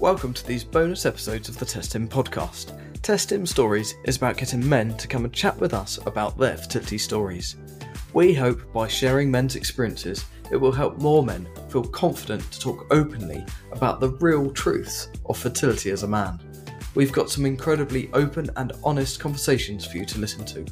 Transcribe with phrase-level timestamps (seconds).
[0.00, 2.78] Welcome to these bonus episodes of the Test Him podcast.
[3.00, 6.58] Test Him Stories is about getting men to come and chat with us about their
[6.58, 7.56] fertility stories.
[8.12, 12.86] We hope by sharing men's experiences, it will help more men feel confident to talk
[12.90, 16.40] openly about the real truths of fertility as a man.
[16.94, 20.66] We've got some incredibly open and honest conversations for you to listen to.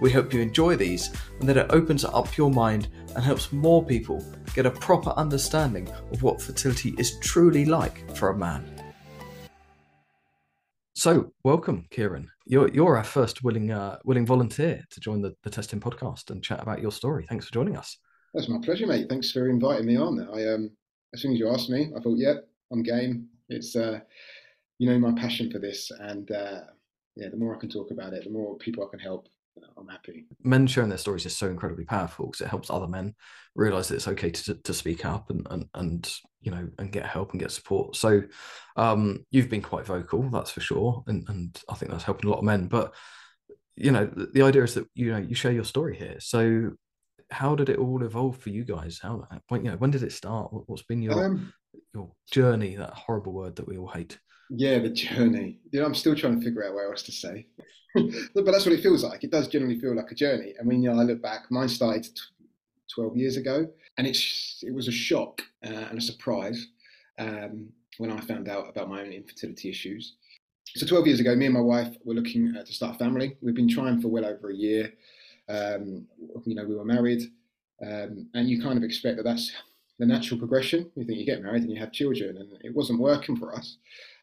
[0.00, 1.10] We hope you enjoy these
[1.40, 4.24] and that it opens up your mind and helps more people
[4.54, 8.64] get a proper understanding of what fertility is truly like for a man.
[10.94, 12.28] So, welcome, Ciaran.
[12.46, 16.30] You're you're our first willing uh, willing volunteer to join the, the Test Him podcast
[16.30, 17.24] and chat about your story.
[17.28, 17.98] Thanks for joining us.
[18.34, 19.08] That's my pleasure, mate.
[19.08, 20.28] Thanks for inviting me on.
[20.32, 20.70] I um
[21.14, 22.34] as soon as you asked me, I thought, yeah,
[22.72, 23.28] I'm game.
[23.48, 24.00] It's uh
[24.78, 26.60] you know my passion for this and uh
[27.16, 29.28] yeah, the more I can talk about it, the more people I can help,
[29.76, 30.26] I'm happy.
[30.42, 33.14] Men sharing their stories is so incredibly powerful because it helps other men
[33.54, 37.06] realize that it's okay to, to speak up and, and, and, you know, and get
[37.06, 37.96] help and get support.
[37.96, 38.22] So
[38.76, 41.02] um, you've been quite vocal, that's for sure.
[41.06, 42.66] And, and I think that's helping a lot of men.
[42.66, 42.94] But,
[43.76, 46.16] you know, the, the idea is that, you know, you share your story here.
[46.18, 46.72] So
[47.30, 49.00] how did it all evolve for you guys?
[49.02, 50.50] How, when, you know, when did it start?
[50.66, 51.52] What's been your, um,
[51.94, 54.18] your journey, that horrible word that we all hate?
[54.50, 55.58] Yeah, the journey.
[55.70, 57.46] You know, I'm still trying to figure out what else to say.
[57.94, 59.24] but that's what it feels like.
[59.24, 60.54] It does generally feel like a journey.
[60.60, 62.12] I mean, you know, I look back, mine started t-
[62.94, 66.68] 12 years ago, and it's it was a shock uh, and a surprise
[67.18, 70.14] um, when I found out about my own infertility issues.
[70.74, 73.36] So 12 years ago, me and my wife were looking uh, to start a family.
[73.40, 74.92] We've been trying for well over a year.
[75.48, 76.06] Um,
[76.44, 77.22] you know, we were married,
[77.82, 79.50] um, and you kind of expect that that's
[79.98, 80.90] the natural progression.
[80.94, 83.76] You think you get married and you have children, and it wasn't working for us.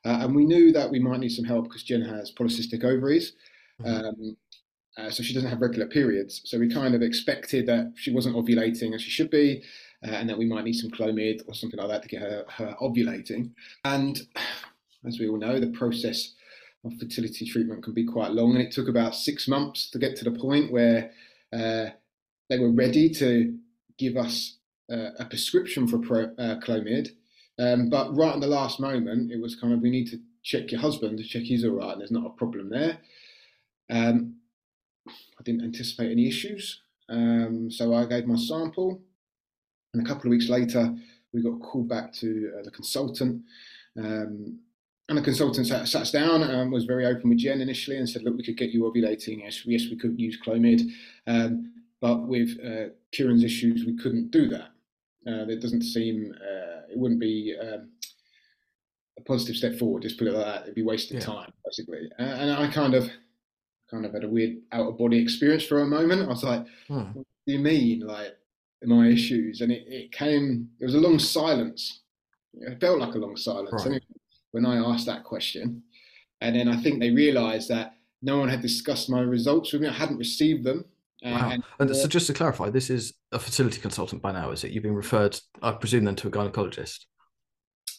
[0.06, 3.34] Uh, and we knew that we might need some help because Jen has polycystic ovaries.
[3.82, 4.06] Mm-hmm.
[4.06, 4.38] Um,
[4.98, 6.42] uh, so she doesn't have regular periods.
[6.46, 9.62] So we kind of expected that she wasn't ovulating as she should be,
[10.06, 12.46] uh, and that we might need some Clomid or something like that to get her,
[12.50, 13.52] her ovulating.
[13.84, 14.22] And
[15.06, 16.34] as we all know, the process
[16.86, 20.16] of fertility treatment can be quite long, and it took about six months to get
[20.18, 21.12] to the point where
[21.52, 21.88] uh,
[22.50, 23.58] they were ready to
[23.98, 24.58] give us
[24.92, 27.10] uh, a prescription for pro, uh, Clomid.
[27.58, 30.72] Um, but right in the last moment, it was kind of we need to check
[30.72, 32.98] your husband to check he's all right, there's not a problem there.
[33.90, 34.36] Um,
[35.08, 39.02] I didn't anticipate any issues, um, so I gave my sample,
[39.94, 40.94] and a couple of weeks later,
[41.34, 43.44] we got called back to uh, the consultant.
[43.98, 44.60] Um,
[45.08, 48.24] and the consultant sat, sat down and was very open with Jen initially and said,
[48.24, 49.42] "Look, we could get you ovulating.
[49.44, 50.82] Yes, yes, we could use Clomid,
[51.28, 54.70] um, but with uh, Ciaran's issues, we couldn't do that.
[55.28, 57.90] Uh, it doesn't seem uh, it wouldn't be um,
[59.18, 60.04] a positive step forward.
[60.04, 60.62] Just put it like that.
[60.64, 61.26] It'd be wasted yeah.
[61.26, 62.10] time, basically.
[62.20, 63.10] Uh, and I kind of
[63.90, 66.24] kind of had a weird out of body experience for a moment.
[66.24, 67.04] I was like, hmm.
[67.14, 68.02] what do you mean?
[68.02, 68.36] Like,
[68.84, 69.62] my issues?
[69.62, 72.02] And it, it came, it was a long silence.
[72.54, 73.86] It felt like a long silence right.
[73.86, 74.02] anyway,
[74.52, 75.84] when I asked that question.
[76.42, 79.88] And then I think they realized that no one had discussed my results with me.
[79.88, 80.86] I hadn't received them.
[81.24, 81.50] Wow.
[81.50, 84.72] And, and so, just to clarify, this is a fertility consultant by now, is it?
[84.72, 87.06] You've been referred, I presume, then to a gynecologist.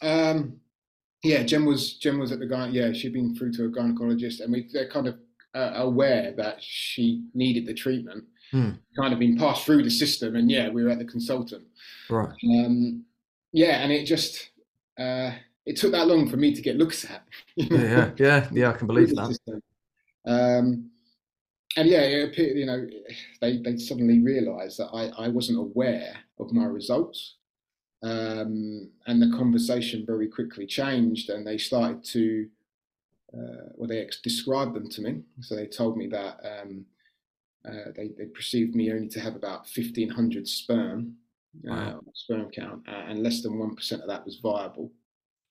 [0.02, 0.60] Um,
[1.22, 2.68] yeah, Jen was Jen was at the guy.
[2.68, 5.16] Yeah, she'd been through to a gynecologist, and we they kind of
[5.54, 8.78] uh, aware that she needed the treatment, mm.
[8.98, 11.64] kind of been passed through the system, and yeah, we were at the consultant.
[12.10, 12.28] Right.
[12.44, 13.04] Um,
[13.52, 14.50] yeah, and it just
[14.98, 15.32] uh,
[15.64, 17.24] it took that long for me to get looks at.
[17.56, 19.60] yeah, yeah, yeah, yeah, I can believe that.
[20.26, 20.90] Um,
[21.76, 22.86] and yeah, it, appeared, you know,
[23.40, 27.36] they they suddenly realised that I I wasn't aware of my results.
[28.02, 32.46] Um, and the conversation very quickly changed, and they started to
[33.34, 35.22] uh, well, they ex- described them to me.
[35.40, 36.84] So they told me that um,
[37.66, 41.14] uh, they, they perceived me only to have about 1,500 sperm,
[41.70, 44.90] uh, sperm count, and less than 1% of that was viable.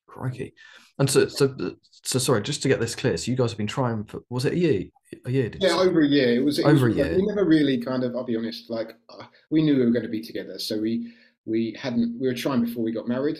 [0.07, 0.53] Crikey.
[0.97, 1.55] And so, so,
[1.91, 3.17] so sorry, just to get this clear.
[3.17, 4.83] So you guys have been trying for, was it a year?
[5.25, 5.51] A year?
[5.59, 6.35] yeah, over a year.
[6.35, 7.15] It was it over was, a year.
[7.15, 10.03] We never really kind of, I'll be honest, like uh, we knew we were going
[10.03, 10.57] to be together.
[10.59, 11.13] So we,
[11.45, 13.37] we hadn't, we were trying before we got married.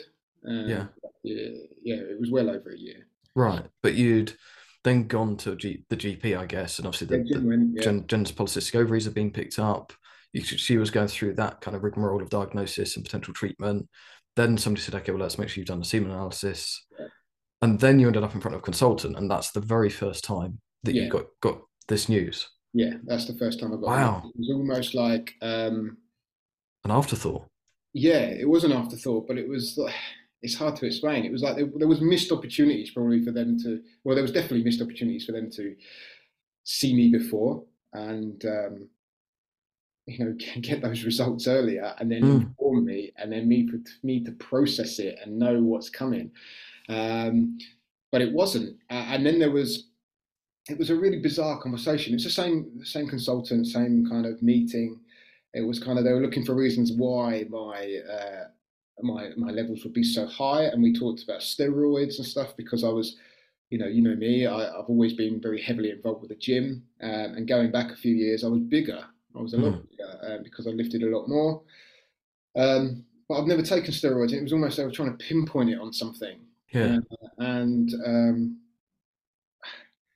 [0.48, 0.86] Um, yeah.
[1.24, 1.50] yeah.
[1.84, 1.96] Yeah.
[1.96, 3.08] It was well over a year.
[3.36, 4.34] Right, but you'd
[4.86, 7.84] then gone to G, the GP, I guess, and obviously the, yeah, Jen, yeah.
[7.84, 9.92] Jen, Jen's polycystic ovaries have been picked up.
[10.32, 13.90] You, she was going through that kind of rigmarole of diagnosis and potential treatment.
[14.36, 17.08] Then somebody said, "Okay, well, let's make sure you've done a semen analysis," yeah.
[17.62, 20.24] and then you ended up in front of a consultant, and that's the very first
[20.24, 22.50] time that you got got this news.
[22.74, 23.82] Yeah, that's the first time I got.
[23.82, 24.30] Wow, it.
[24.30, 25.98] it was almost like um,
[26.84, 27.46] an afterthought.
[27.94, 29.96] Yeah, it was an afterthought, but it was like
[30.42, 31.24] it's hard to explain.
[31.24, 33.82] It was like there, there, was missed opportunities probably for them to.
[34.04, 35.76] Well, there was definitely missed opportunities for them to
[36.66, 37.64] see me before
[37.96, 38.90] and um,
[40.08, 42.42] you know get those results earlier, and then mm.
[42.42, 46.32] inform me, and then me for me to process it and know what's coming.
[46.90, 47.58] Um,
[48.12, 48.78] but it wasn't.
[48.90, 49.88] Uh, and then there was,
[50.70, 52.14] it was a really bizarre conversation.
[52.14, 55.00] It's the same, same consultant, same kind of meeting.
[55.54, 58.46] It was kind of they were looking for reasons why my uh,
[59.02, 62.84] my my levels would be so high, and we talked about steroids and stuff because
[62.84, 63.18] I was,
[63.70, 66.84] you know, you know me, I, have always been very heavily involved with the gym,
[67.02, 69.06] um, and going back a few years, I was bigger.
[69.38, 69.90] I was a lot mm.
[69.90, 71.62] bigger uh, because I lifted a lot more.
[72.56, 74.34] Um, but I've never taken steroids.
[74.34, 76.40] It was almost they were trying to pinpoint it on something.
[76.72, 76.98] Yeah.
[77.12, 78.60] Uh, and um,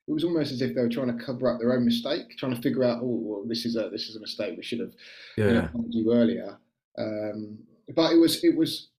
[0.07, 2.56] it was almost as if they were trying to cover up their own mistake, trying
[2.56, 4.56] to figure out, oh, well, this is a this is a mistake.
[4.57, 4.94] We should have
[5.38, 5.69] yeah.
[5.92, 6.57] you know, earlier.
[6.98, 7.60] Um,
[7.95, 8.89] but it was it was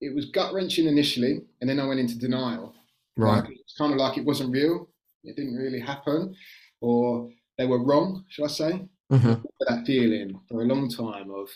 [0.00, 2.74] it was gut wrenching initially, and then I went into denial.
[3.16, 3.40] Right.
[3.40, 4.88] Like, it's kind of like it wasn't real.
[5.24, 6.34] It didn't really happen,
[6.80, 8.24] or they were wrong.
[8.28, 8.88] Should I say?
[9.12, 9.42] Mm-hmm.
[9.60, 11.48] That feeling for a long time of,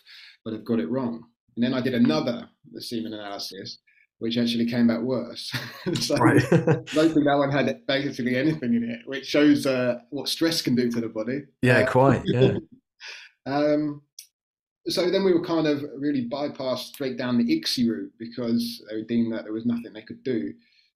[0.44, 1.25] but I've got it wrong.
[1.56, 3.79] And then I did another the semen analysis,
[4.19, 5.52] which actually came back worse.
[5.94, 6.43] so right.
[6.43, 10.91] Think that one had basically anything in it, which shows uh, what stress can do
[10.91, 11.43] to the body.
[11.62, 12.23] Yeah, uh, quite.
[12.25, 12.58] Yeah.
[13.47, 14.02] um,
[14.87, 19.02] so then we were kind of really bypassed straight down the ICSI route because they
[19.02, 20.52] deemed that there was nothing they could do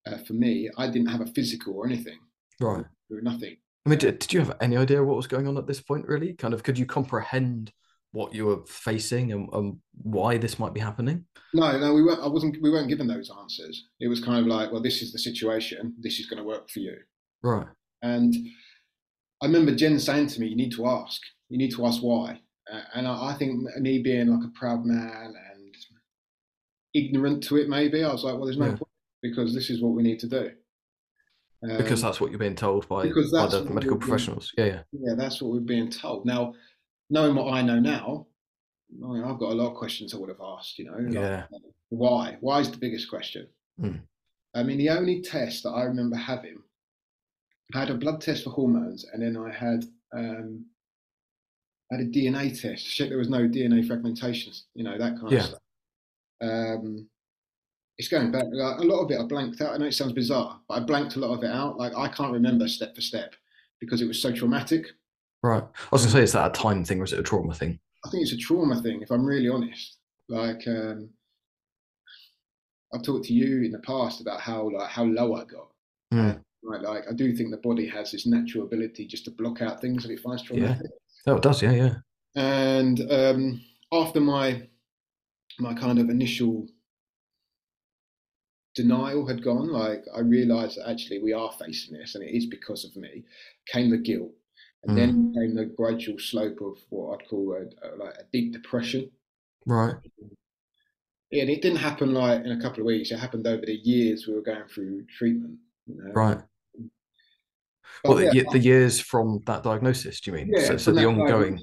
[0.07, 0.71] uh, for me.
[0.77, 2.19] I didn't have a physical or anything.
[2.61, 2.85] Right.
[3.09, 3.57] There was nothing.
[3.87, 6.07] I mean, did, did you have any idea what was going on at this point,
[6.07, 6.33] really?
[6.33, 7.73] Kind of, could you comprehend
[8.13, 11.25] what you were facing and, and why this might be happening?
[11.53, 12.21] No, no, we weren't.
[12.21, 12.61] I wasn't.
[12.63, 13.89] We weren't given those answers.
[14.01, 15.95] It was kind of like, well, this is the situation.
[16.01, 16.97] This is going to work for you.
[17.43, 17.67] Right.
[18.03, 18.35] And
[19.43, 21.21] I remember Jen saying to me, "You need to ask.
[21.49, 22.41] You need to ask why."
[22.73, 25.75] Uh, and I, I, think me being like a proud man and
[26.95, 28.77] ignorant to it, maybe I was like, "Well, there's no yeah.
[28.77, 28.89] point
[29.23, 30.51] because this is what we need to do."
[31.71, 34.53] Um, because that's what you're being told by, by the medical professionals.
[34.57, 35.09] Being, yeah, yeah.
[35.09, 36.27] Yeah, that's what we're being told.
[36.27, 36.55] Now,
[37.09, 38.27] knowing what I know now,
[39.03, 40.79] I mean, I've got a lot of questions I would have asked.
[40.79, 41.45] You know, yeah.
[41.51, 42.37] Like, why?
[42.41, 43.49] Why is the biggest question?
[43.81, 44.01] Mm.
[44.55, 46.59] I mean, the only test that I remember having,
[47.75, 49.85] I had a blood test for hormones, and then I had
[50.15, 50.67] um,
[51.91, 54.65] I had a DNA test check there was no DNA fragmentations.
[54.75, 55.39] You know that kind yeah.
[55.39, 55.61] of stuff.
[56.43, 57.09] Um,
[57.99, 58.45] it's going back.
[58.51, 59.75] Like, a lot of it I blanked out.
[59.75, 61.79] I know it sounds bizarre, but I blanked a lot of it out.
[61.79, 63.35] Like I can't remember step for step
[63.81, 64.87] because it was so traumatic.
[65.43, 65.63] Right.
[65.63, 67.55] I was going to say, is that a time thing or is it a trauma
[67.55, 67.79] thing?
[68.05, 69.99] I think it's a trauma thing, if I'm really honest.
[70.29, 71.11] Like, um,
[72.95, 75.69] I've talked to you in the past about how like how low I got.
[76.13, 76.41] Mm.
[76.63, 79.81] Right, like I do think the body has this natural ability just to block out
[79.81, 80.87] things that it finds traumatic.
[81.27, 81.33] Yeah.
[81.33, 81.61] Oh, it does.
[81.61, 81.95] Yeah, yeah.
[82.37, 83.61] And um,
[83.93, 84.67] after my
[85.59, 86.67] my kind of initial
[88.75, 92.47] denial had gone, like I realised that actually we are facing this, and it is
[92.47, 93.25] because of me.
[93.67, 94.33] Came the guilt,
[94.85, 95.01] and mm.
[95.01, 99.11] then came the gradual slope of what I'd call a, a, like a deep depression.
[99.67, 99.95] Right.
[101.33, 103.11] And it didn't happen like in a couple of weeks.
[103.11, 105.59] It happened over the years we were going through treatment.
[105.87, 106.13] You know?
[106.13, 106.39] Right.
[108.03, 110.51] But well, yeah, the, the, years from that diagnosis, do you mean?
[110.55, 111.59] Yeah, so, so the ongoing,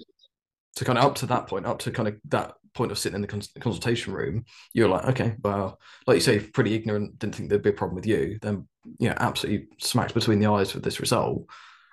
[0.75, 3.15] so kind of up to that point, up to kind of that point of sitting
[3.15, 7.35] in the cons- consultation room, you're like, okay, well, like you say, pretty ignorant, didn't
[7.35, 8.39] think there'd be a problem with you.
[8.41, 8.67] Then,
[8.99, 11.45] yeah, absolutely smacked between the eyes with this result.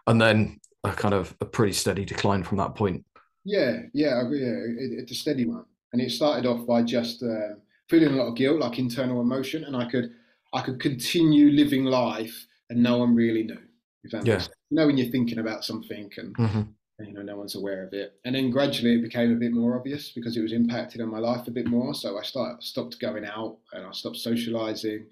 [0.07, 3.05] And then a kind of a pretty steady decline from that point.
[3.45, 4.57] Yeah, yeah, yeah.
[4.79, 7.55] It, it's a steady one, and it started off by just uh,
[7.89, 10.11] feeling a lot of guilt, like internal emotion, and I could,
[10.53, 13.59] I could continue living life, and no one really knew.
[14.05, 14.43] If that yeah.
[14.71, 16.62] You know, when you're thinking about something, and mm-hmm.
[16.99, 19.76] You know, no one's aware of it, and then gradually it became a bit more
[19.76, 21.95] obvious because it was impacted on my life a bit more.
[21.95, 25.07] So I started, stopped going out, and I stopped socializing.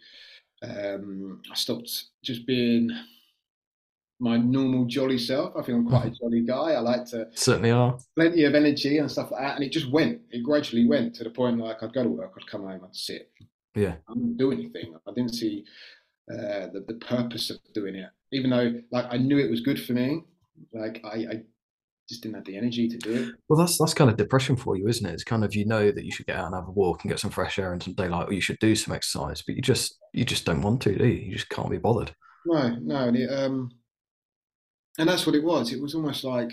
[0.62, 2.90] Um, I stopped just being
[4.18, 5.52] my normal jolly self.
[5.56, 6.24] I think I'm quite a mm-hmm.
[6.24, 6.72] jolly guy.
[6.72, 9.56] I like to certainly are plenty of energy and stuff like that.
[9.56, 10.20] And it just went.
[10.30, 12.96] It gradually went to the point like I'd go to work, I'd come home, I'd
[12.96, 13.30] sit.
[13.74, 14.94] Yeah, I didn't do anything.
[15.06, 15.64] I didn't see
[16.32, 19.82] uh, the the purpose of doing it, even though like I knew it was good
[19.82, 20.22] for me.
[20.72, 21.42] Like I, I
[22.08, 23.34] just didn't have the energy to do it.
[23.48, 25.12] Well, that's that's kind of depression for you, isn't it?
[25.12, 27.10] It's kind of you know that you should get out and have a walk and
[27.10, 29.62] get some fresh air and some daylight, or you should do some exercise, but you
[29.62, 31.26] just you just don't want to, do you?
[31.26, 32.14] You just can't be bothered.
[32.46, 33.08] No, no.
[33.08, 33.70] And it, um,
[34.98, 35.72] and that's what it was.
[35.72, 36.52] It was almost like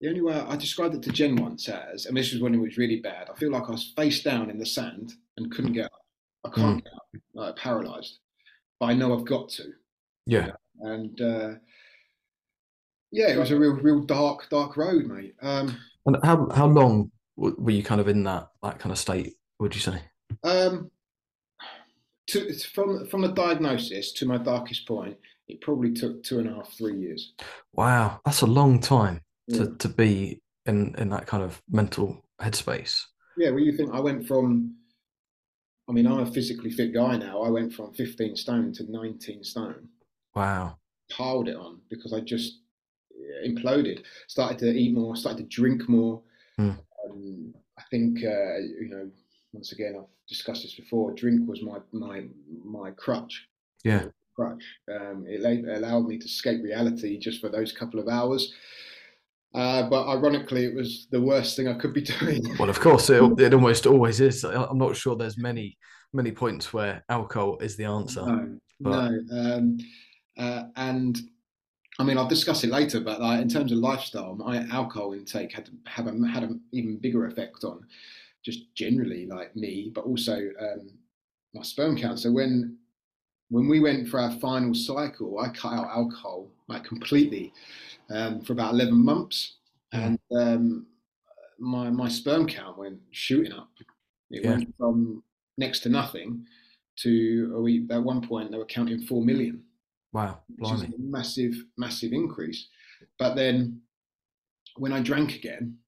[0.00, 2.60] the only way I described it to Jen once as, and this was when it
[2.60, 3.28] was really bad.
[3.30, 5.92] I feel like I was face down in the sand and couldn't get up.
[6.44, 6.84] I can't mm.
[6.84, 7.02] get up,
[7.34, 8.18] like paralyzed,
[8.78, 9.64] but I know I've got to.
[10.26, 10.50] Yeah.
[10.80, 11.50] And uh,
[13.12, 15.34] yeah, it was a real, real dark, dark road, mate.
[15.42, 19.34] Um, and how how long were you kind of in that that kind of state?
[19.60, 20.00] Would you say?
[20.42, 20.90] Um,
[22.28, 25.16] to, from from the diagnosis to my darkest point,
[25.46, 27.34] it probably took two and a half, three years.
[27.74, 29.58] Wow, that's a long time yeah.
[29.58, 33.02] to, to be in in that kind of mental headspace.
[33.36, 34.74] Yeah, well, you think I went from
[35.88, 37.42] I mean, I'm a physically fit guy now.
[37.42, 39.88] I went from 15 stone to 19 stone.
[40.34, 40.78] Wow.
[41.10, 42.61] Piled it on because I just
[43.44, 44.02] imploded.
[44.28, 45.16] Started to eat more.
[45.16, 46.22] Started to drink more.
[46.58, 46.78] Mm.
[47.04, 49.10] Um, I think uh, you know.
[49.52, 51.12] Once again, I've discussed this before.
[51.12, 52.24] Drink was my my
[52.64, 53.48] my crutch.
[53.84, 54.04] Yeah.
[54.34, 54.62] Crutch.
[54.90, 58.54] Um, it allowed me to escape reality just for those couple of hours.
[59.54, 62.42] Uh, but ironically, it was the worst thing I could be doing.
[62.58, 64.44] Well, of course, it, it almost always is.
[64.44, 65.76] I'm not sure there's many
[66.14, 68.24] many points where alcohol is the answer.
[68.24, 69.10] No, but...
[69.10, 69.54] no.
[69.54, 69.78] Um,
[70.38, 71.18] uh, and
[72.02, 72.98] I mean, I'll discuss it later.
[72.98, 76.98] But like, in terms of lifestyle, my alcohol intake had have a, had an even
[76.98, 77.86] bigger effect on
[78.44, 80.90] just generally like me, but also um,
[81.54, 82.18] my sperm count.
[82.18, 82.76] So when
[83.50, 87.52] when we went for our final cycle, I cut out alcohol like completely
[88.10, 89.58] um, for about 11 months.
[89.92, 90.86] And um,
[91.60, 93.68] my, my sperm count went shooting up.
[94.30, 94.50] It yeah.
[94.50, 95.22] went from
[95.56, 96.46] next to nothing
[97.00, 99.62] to we, at one point they were counting 4 million.
[100.12, 100.40] Wow.
[100.58, 102.68] Which is a massive, massive increase.
[103.18, 103.80] But then
[104.76, 105.78] when I drank again,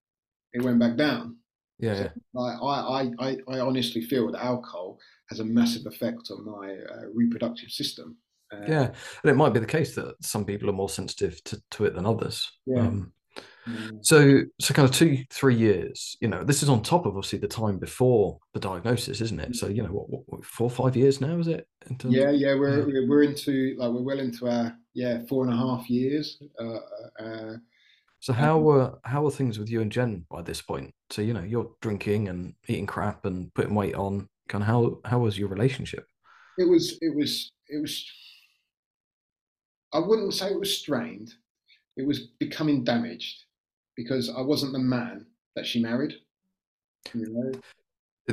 [0.52, 1.36] it went back down.
[1.78, 2.08] Yeah.
[2.34, 6.72] So I, I, I, I honestly feel that alcohol has a massive effect on my
[6.72, 8.16] uh, reproductive system.
[8.52, 11.60] Uh, yeah, and it might be the case that some people are more sensitive to,
[11.72, 12.50] to it than others.
[12.66, 12.82] Yeah.
[12.82, 13.12] Um,
[14.02, 16.16] So, so kind of two, three years.
[16.20, 19.56] You know, this is on top of obviously the time before the diagnosis, isn't it?
[19.56, 21.66] So, you know, what, what, what four, five years now is it?
[22.04, 23.08] yeah, yeah, we're yeah.
[23.08, 26.40] we're into like we're well into our yeah four and a half years.
[26.58, 26.78] Uh,
[27.22, 27.56] uh,
[28.20, 30.94] so how were how were things with you and Jen by this point?
[31.10, 34.28] So you know, you're drinking and eating crap and putting weight on.
[34.48, 36.06] Kind of how how was your relationship?
[36.58, 38.06] It was it was it was
[39.92, 41.32] I wouldn't say it was strained.
[41.96, 43.44] It was becoming damaged
[43.96, 46.14] because I wasn't the man that she married.
[47.12, 47.52] You know,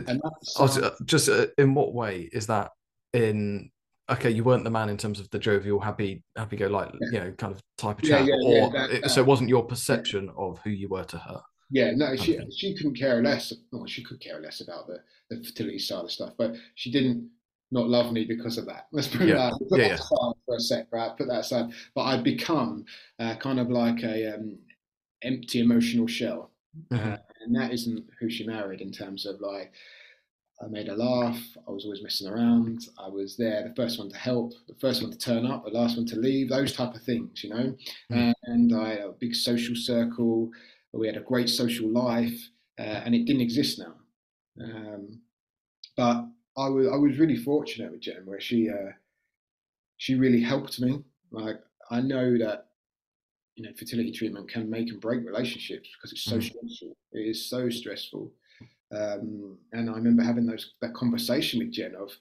[0.08, 2.72] and that's, uh, just uh, in what way is that
[3.14, 3.70] in
[4.10, 7.08] okay you weren't the man in terms of the jovial happy happy go like yeah.
[7.12, 9.50] you know kind of type of chat yeah, yeah, or that, it, so it wasn't
[9.50, 13.54] your perception of who you were to her yeah no she she couldn't care less
[13.74, 14.98] well she could care less about the
[15.30, 17.30] the fertility side of stuff but she didn't
[17.72, 18.88] not love me because of that.
[18.92, 21.18] Let's put that, put that aside for a sec, right?
[21.18, 21.72] Put that aside.
[21.96, 22.86] But I'd become
[23.20, 24.58] uh, kind of like a um,
[25.24, 26.52] empty emotional shell,
[26.92, 27.14] mm-hmm.
[27.14, 29.74] uh, and that isn't who she married in terms of like.
[30.64, 31.42] I made her laugh.
[31.68, 32.82] I was always messing around.
[33.00, 35.72] I was there, the first one to help, the first one to turn up, the
[35.72, 36.50] last one to leave.
[36.50, 37.76] Those type of things, you know.
[38.12, 38.32] Mm-hmm.
[38.44, 40.52] And I had a big social circle.
[40.94, 42.40] We had a great social life,
[42.80, 43.96] uh, and it didn't exist now.
[44.64, 45.22] Um,
[45.98, 46.26] but
[46.58, 48.92] I was I was really fortunate with Jen, where she uh,
[49.98, 51.04] she really helped me.
[51.32, 51.60] Like
[51.90, 52.68] I know that
[53.56, 56.44] you know fertility treatment can make and break relationships because it's so mm.
[56.44, 56.96] stressful.
[57.14, 58.32] It is so stressful.
[58.94, 62.12] Um, and I remember having those that conversation with Jen of,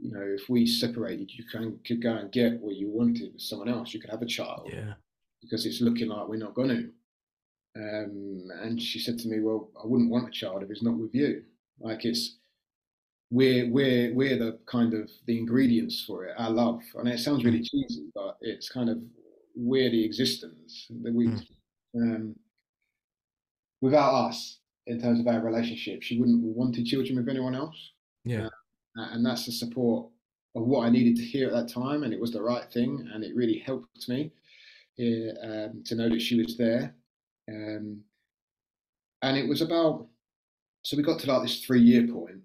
[0.00, 3.42] you know, if we separated, you can could go and get what you wanted with
[3.42, 3.92] someone else.
[3.92, 4.70] You could have a child.
[4.72, 4.94] Yeah.
[5.40, 6.90] Because it's looking like we're not going to.
[7.74, 10.98] Um, and she said to me, "Well, I wouldn't want a child if it's not
[10.98, 11.42] with you.
[11.80, 12.36] Like it's
[13.30, 16.34] we're we're we're the kind of the ingredients for it.
[16.38, 17.68] Our love, and it sounds really mm.
[17.68, 18.98] cheesy, but it's kind of
[19.90, 21.28] the existence that we.
[21.28, 21.46] Mm.
[21.94, 22.36] Um,
[23.82, 27.76] without us, in terms of our relationship, she wouldn't have wanted children with anyone else.
[28.24, 28.46] Yeah,
[28.98, 30.08] uh, and that's the support
[30.54, 33.08] of what I needed to hear at that time, and it was the right thing,
[33.12, 34.32] and it really helped me
[34.98, 36.94] uh, um, to know that she was there.
[37.48, 38.00] Um,
[39.22, 40.06] and it was about
[40.82, 42.40] so we got to like this three year point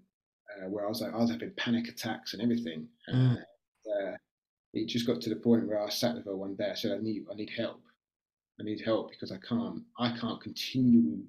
[0.57, 2.87] uh, where I was like, I was having panic attacks and everything.
[3.11, 3.37] Mm.
[4.77, 6.69] It just got to the point where I sat with her one day.
[6.71, 7.81] I said, I need, I need help.
[8.59, 11.19] I need help because I can't, I can't continue,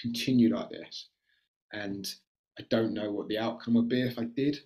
[0.00, 1.08] continue like this.
[1.72, 2.06] And
[2.58, 4.58] I don't know what the outcome would be if I did.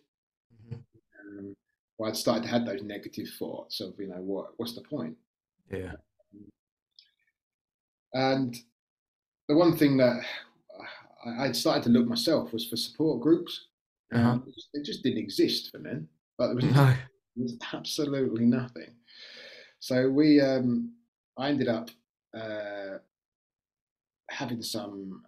[0.55, 1.39] Mm-hmm.
[1.39, 1.57] Um,
[1.99, 5.17] well, I'd started to have those negative thoughts of, you know, what, what's the point?
[5.71, 5.93] Yeah.
[8.13, 8.57] And
[9.49, 10.23] the one thing that
[11.39, 13.67] I'd started to look myself was for support groups.
[14.15, 14.31] Uh-huh.
[14.31, 16.09] Um, it just didn't exist for men.
[16.39, 16.95] But there was, no.
[17.37, 18.91] There was absolutely nothing.
[19.79, 20.93] So we, um,
[21.37, 21.91] I ended up
[22.35, 22.99] uh,
[24.31, 25.23] having some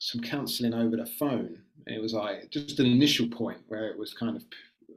[0.00, 1.58] some counselling over the phone.
[1.86, 4.44] And it was like just an initial point where it was kind of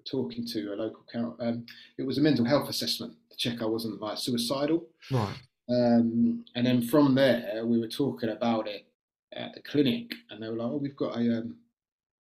[0.10, 1.36] talking to a local count.
[1.40, 1.66] Um,
[1.98, 4.86] it was a mental health assessment to check I wasn't like suicidal.
[5.12, 5.36] Right.
[5.70, 8.86] Um, and then from there, we were talking about it
[9.34, 11.56] at the clinic, and they were like, "Oh, we've got a um,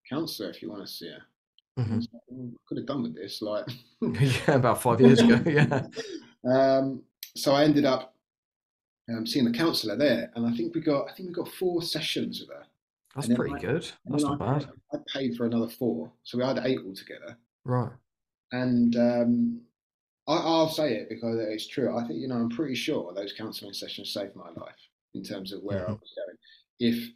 [0.09, 1.21] counsellor if you want to see her.
[1.79, 1.95] Mm-hmm.
[1.99, 3.65] Like, could have done with this, like
[4.01, 5.39] yeah, about five years ago.
[5.45, 5.83] Yeah.
[6.43, 7.03] Um,
[7.35, 8.13] so I ended up
[9.09, 11.81] um, seeing the counsellor there, and I think we got I think we got four
[11.81, 12.63] sessions with her.
[13.15, 13.91] That's pretty I- good.
[14.05, 14.69] That's not I, bad.
[14.93, 17.37] I paid for another four, so we had eight altogether.
[17.65, 17.91] Right.
[18.51, 19.61] And um,
[20.27, 21.95] I, I'll say it because it's true.
[21.97, 24.75] I think you know I'm pretty sure those counselling sessions saved my life
[25.13, 25.99] in terms of where I Mhm.
[26.01, 26.37] was going.
[26.79, 27.09] If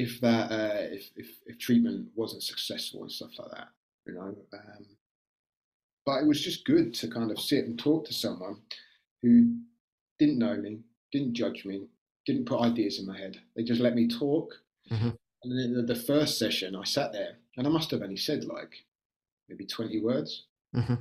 [0.00, 3.68] if that uh, if, if if treatment wasn't successful and stuff like that,
[4.06, 4.34] you know.
[4.52, 4.86] Um,
[6.06, 8.56] but it was just good to kind of sit and talk to someone
[9.22, 9.56] who
[10.18, 10.80] didn't know me,
[11.12, 11.86] didn't judge me,
[12.24, 13.38] didn't put ideas in my head.
[13.54, 14.54] They just let me talk.
[14.90, 15.16] Mhm.
[15.42, 18.84] And then the, first session, I sat there and I must have only said like
[19.48, 20.46] maybe 20 words.
[20.74, 20.94] hmm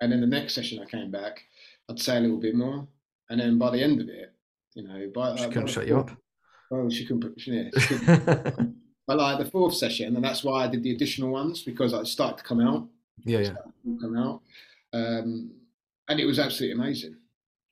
[0.00, 1.44] And then the next session I came back,
[1.88, 2.86] I'd say a little bit more.
[3.28, 4.32] And then by the end of it,
[4.74, 6.10] you know, by, She uh, couldn't shut you up.
[6.70, 7.22] Well, she couldn't.
[7.22, 8.76] put- She, yeah, she couldn't.
[9.06, 12.04] but like the fourth session, and that's why I did the additional ones because I
[12.04, 12.88] started to come out,
[13.24, 13.54] yeah, yeah.
[14.00, 14.40] come out,
[14.92, 15.50] um,
[16.08, 17.16] and it was absolutely amazing.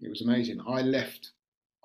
[0.00, 0.60] It was amazing.
[0.66, 1.30] I left.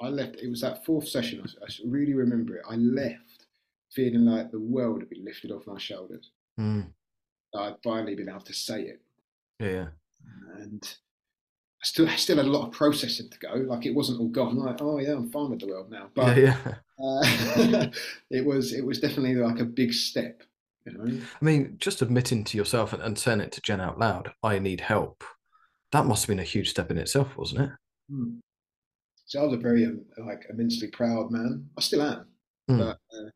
[0.02, 0.36] I left.
[0.38, 1.42] It was that fourth session.
[1.46, 2.64] I, I really remember it.
[2.70, 3.46] I left
[3.92, 6.32] feeling like the world had been lifted off my shoulders.
[6.60, 6.88] Mm.
[7.56, 9.02] I'd finally been able to say it.
[9.60, 9.88] Yeah, yeah.
[10.60, 10.96] and
[11.82, 13.54] I still I still had a lot of processing to go.
[13.54, 14.58] Like it wasn't all gone.
[14.58, 16.10] Like oh yeah, I'm fine with the world now.
[16.14, 16.74] But yeah, yeah.
[17.00, 17.88] Uh,
[18.30, 20.42] it was it was definitely like a big step.
[20.86, 21.22] You know.
[21.42, 24.60] I mean, just admitting to yourself and, and saying it to Jen out loud, I
[24.60, 25.24] need help.
[25.94, 27.70] That must have been a huge step in itself, wasn't it?
[29.26, 31.70] So I was a very um, like immensely proud man.
[31.78, 32.26] I still am,
[32.70, 32.80] Mm.
[32.80, 33.30] but uh,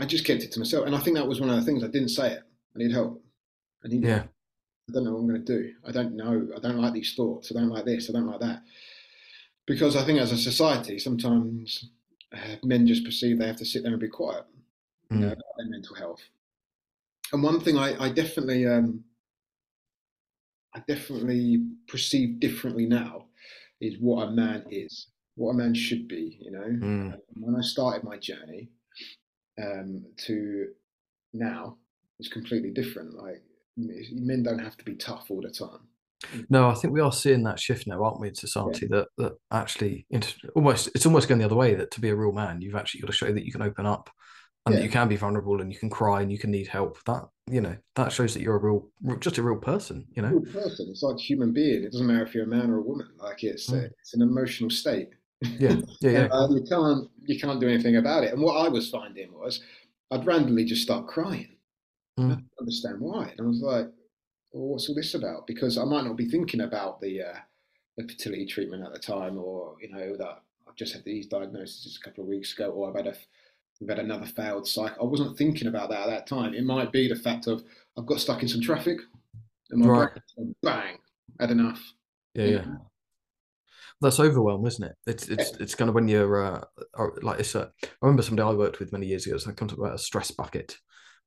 [0.00, 0.86] I just kept it to myself.
[0.86, 2.42] And I think that was one of the things I didn't say it.
[2.74, 3.22] I need help.
[3.84, 4.02] I need.
[4.02, 4.24] Yeah.
[4.88, 5.72] I don't know what I'm going to do.
[5.86, 6.48] I don't know.
[6.56, 7.50] I don't like these thoughts.
[7.50, 8.08] I don't like this.
[8.08, 8.62] I don't like that.
[9.66, 11.90] Because I think as a society, sometimes
[12.34, 14.44] uh, men just perceive they have to sit there and be quiet,
[15.10, 15.32] you know, Mm.
[15.32, 16.20] about their mental health.
[17.32, 19.04] And one thing I, I definitely, um,
[20.74, 23.26] I definitely perceive differently now
[23.80, 26.38] is what a man is, what a man should be.
[26.40, 27.20] You know, Mm.
[27.34, 28.68] when I started my journey
[29.58, 30.74] um, to
[31.32, 31.78] now,
[32.18, 33.14] it's completely different.
[33.14, 33.42] Like
[33.76, 35.88] men don't have to be tough all the time.
[36.48, 38.86] No, I think we are seeing that shift now, aren't we, in society?
[38.86, 40.06] That that actually,
[40.54, 41.74] almost, it's almost going the other way.
[41.74, 43.86] That to be a real man, you've actually got to show that you can open
[43.86, 44.08] up,
[44.64, 46.98] and that you can be vulnerable, and you can cry, and you can need help.
[47.04, 48.88] That you know, that shows that you're a real,
[49.20, 50.06] just a real person.
[50.16, 50.28] You know.
[50.30, 50.88] Real person.
[50.90, 51.84] It's like a human being.
[51.84, 53.08] It doesn't matter if you're a man or a woman.
[53.18, 53.84] Like it's Mm.
[53.84, 55.10] uh, it's an emotional state.
[55.42, 56.28] Yeah, yeah, yeah.
[56.32, 58.32] Uh, you can't you can't do anything about it.
[58.32, 59.60] And what I was finding was
[60.10, 61.56] I'd randomly just start crying.
[62.18, 62.28] I Mm.
[62.30, 63.34] didn't understand why.
[63.36, 63.88] And I was like,
[64.56, 65.46] well, what's all this about?
[65.46, 67.38] Because I might not be thinking about the uh,
[67.96, 71.98] the fertility treatment at the time, or you know that I've just had these diagnoses
[72.00, 73.16] a couple of weeks ago, or I've had a
[73.82, 75.06] I've had another failed cycle.
[75.06, 76.54] I wasn't thinking about that at that time.
[76.54, 77.64] It might be the fact of
[77.98, 78.98] I've got stuck in some traffic,
[79.70, 80.10] and my Right.
[80.36, 80.98] brain bang,
[81.38, 81.82] had enough.
[82.34, 82.64] Yeah, yeah.
[84.00, 84.94] That's overwhelm, isn't it?
[85.06, 86.64] It's it's it's kind of when you're uh,
[87.22, 87.70] like it's a.
[87.82, 89.36] I remember somebody I worked with many years ago.
[89.36, 90.76] It's like concept about a stress bucket.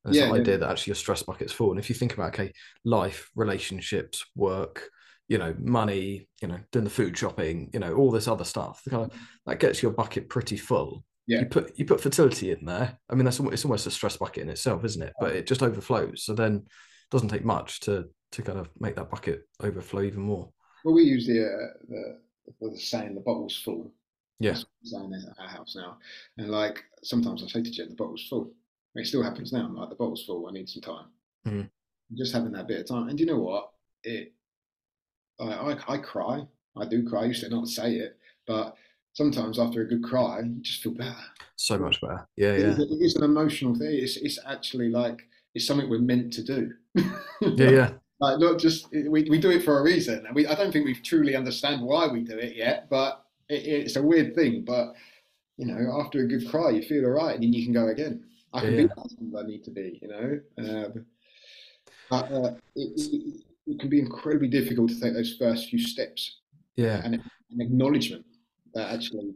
[0.03, 0.33] And it's Yeah, yeah.
[0.33, 1.71] idea that actually your stress bucket's full.
[1.71, 2.51] And if you think about okay,
[2.85, 4.89] life, relationships, work,
[5.27, 8.81] you know, money, you know, doing the food shopping, you know, all this other stuff,
[8.83, 11.03] the kind of that gets your bucket pretty full.
[11.27, 11.41] Yeah.
[11.41, 12.97] You put you put fertility in there.
[13.09, 15.13] I mean, that's it's almost a stress bucket in itself, isn't it?
[15.19, 16.23] But it just overflows.
[16.25, 20.21] So then, it doesn't take much to to kind of make that bucket overflow even
[20.21, 20.51] more.
[20.83, 22.19] Well, we use the uh, the
[22.61, 23.93] the saying the bottle's full.
[24.39, 24.55] Yeah.
[24.83, 25.97] Saying at our house now.
[26.37, 28.53] And like sometimes I say to Jen, the bottle's full.
[28.95, 29.65] It still happens now.
[29.65, 30.47] I'm like the bottle's full.
[30.47, 31.05] I need some time.
[31.47, 31.69] Mhm.
[32.15, 33.07] Just having that bit of time.
[33.09, 33.71] And you know what?
[34.03, 34.33] It.
[35.39, 36.45] I, I I cry.
[36.77, 37.21] I do cry.
[37.23, 38.75] I used to not say it, but
[39.13, 41.15] sometimes after a good cry, you just feel better.
[41.55, 42.27] So much better.
[42.35, 42.67] Yeah, It yeah.
[42.67, 43.91] is- it is an emotional thing.
[43.93, 45.21] It's it's actually like
[45.55, 46.73] it's something we're meant to do.
[47.41, 47.91] Yeah, yeah.
[48.19, 50.83] like not just we, we do it for a reason and we i don't think
[50.85, 54.93] we truly understand why we do it yet but it, it's a weird thing but
[55.55, 57.87] you know after a good cry you feel all right and then you can go
[57.87, 58.21] again
[58.53, 61.05] i can Yeah, be the husband i need to be you know um,
[62.09, 66.39] but uh, it, it, it can be incredibly difficult to take those first few steps
[66.75, 67.01] Yeah.
[67.03, 68.25] and an acknowledgement
[68.73, 69.35] that actually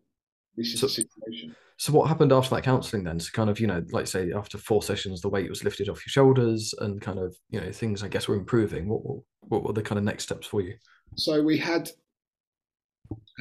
[0.58, 3.20] this is So- the situation So what happened after that counselling then?
[3.20, 6.06] So kind of, you know, like say after four sessions, the weight was lifted off
[6.06, 8.88] your shoulders and kind of, you know, things I guess were improving.
[8.88, 10.76] What what, what were the kind of next steps for you?
[11.16, 11.90] so we had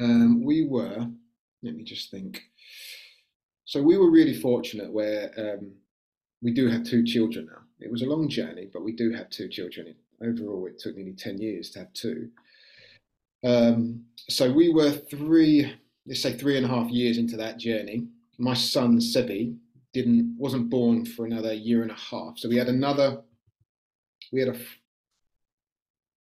[0.01, 1.07] um, we were
[1.63, 2.41] let me just think
[3.65, 5.71] so we were really fortunate where um,
[6.41, 7.61] we do have two children now.
[7.79, 9.95] It was a long journey but we do have two children.
[10.21, 12.29] Overall it took nearly 10 years to have two.
[13.43, 15.73] Um, so we were three
[16.05, 18.07] let's say three and a half years into that journey.
[18.37, 19.55] My son sebi
[19.93, 22.37] didn't wasn't born for another year and a half.
[22.37, 23.21] So we had another
[24.31, 24.59] we had a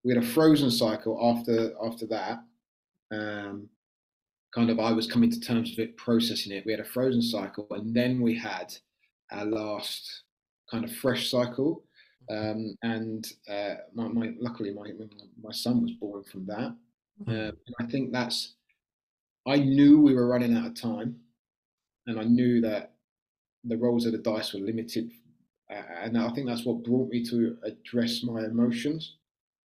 [0.05, 2.43] we had a frozen cycle after after that.
[3.11, 3.69] Um,
[4.55, 6.65] kind of I was coming to terms with it, processing it.
[6.67, 8.75] We had a frozen cycle, and then we had
[9.31, 10.23] our last
[10.71, 11.85] kind of fresh cycle.
[12.31, 14.91] Um, and uh, my, my, luckily, my
[15.43, 16.77] my son was born from that.
[17.27, 18.55] Uh, I think that's.
[19.47, 21.17] I knew we were running out of time,
[22.07, 22.93] and I knew that
[23.65, 25.11] the rolls of the dice were limited,
[25.69, 29.17] and I think that's what brought me to address my emotions.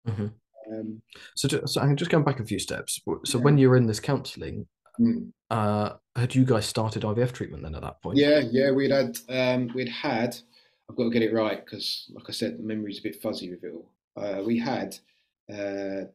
[0.08, 0.28] Mm-hmm.
[0.71, 1.02] Um,
[1.36, 3.00] so, just, so I'm just going back a few steps.
[3.26, 3.43] So, yeah.
[3.43, 4.67] when you were in this counselling,
[4.99, 5.31] mm.
[5.49, 8.17] uh, had you guys started IVF treatment then at that point?
[8.17, 10.36] Yeah, yeah, we'd had um, we'd had
[10.89, 13.49] I've got to get it right because, like I said, the memory's a bit fuzzy
[13.49, 13.91] with it all.
[14.15, 14.97] Uh, we had
[15.53, 16.07] uh,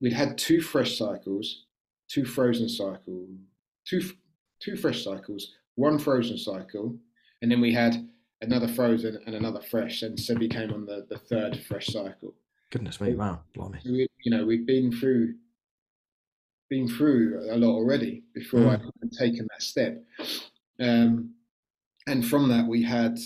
[0.00, 1.64] we'd had two fresh cycles,
[2.08, 3.28] two frozen cycles,
[3.86, 4.02] two
[4.60, 6.96] two fresh cycles, one frozen cycle,
[7.40, 8.08] and then we had
[8.42, 12.34] another frozen and another fresh, and Sebi came on the, the third fresh cycle.
[12.70, 13.80] Goodness me, wow, blimey.
[13.84, 15.34] We, you know, we've been through
[16.72, 18.80] been through a lot already before mm.
[19.02, 20.02] I'd taken that step.
[20.80, 21.34] Um,
[22.06, 23.18] and from that, we had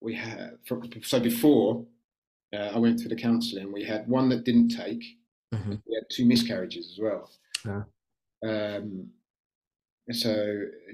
[0.00, 0.52] we had
[1.02, 1.84] so before
[2.54, 5.02] uh, I went to the counselling, we had one that didn't take.
[5.52, 5.74] Mm-hmm.
[5.84, 7.28] We had two miscarriages as well.
[7.66, 7.82] Yeah.
[8.48, 9.08] Um,
[10.12, 10.32] so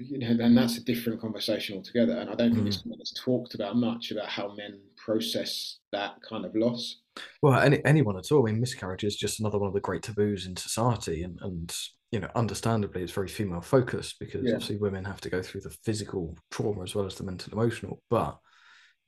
[0.01, 2.17] you know, and that's a different conversation altogether.
[2.17, 2.99] And I don't think mm.
[2.99, 7.01] it's, talked about much about how men process that kind of loss.
[7.43, 8.47] Well, any, anyone at all.
[8.47, 11.71] I mean, miscarriage is just another one of the great taboos in society, and and
[12.11, 14.53] you know, understandably, it's very female focused because yeah.
[14.53, 18.01] obviously women have to go through the physical trauma as well as the mental emotional.
[18.09, 18.37] But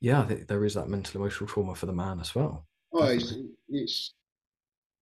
[0.00, 2.66] yeah, there is that mental emotional trauma for the man as well.
[2.92, 3.34] Oh, it's,
[3.68, 4.14] it's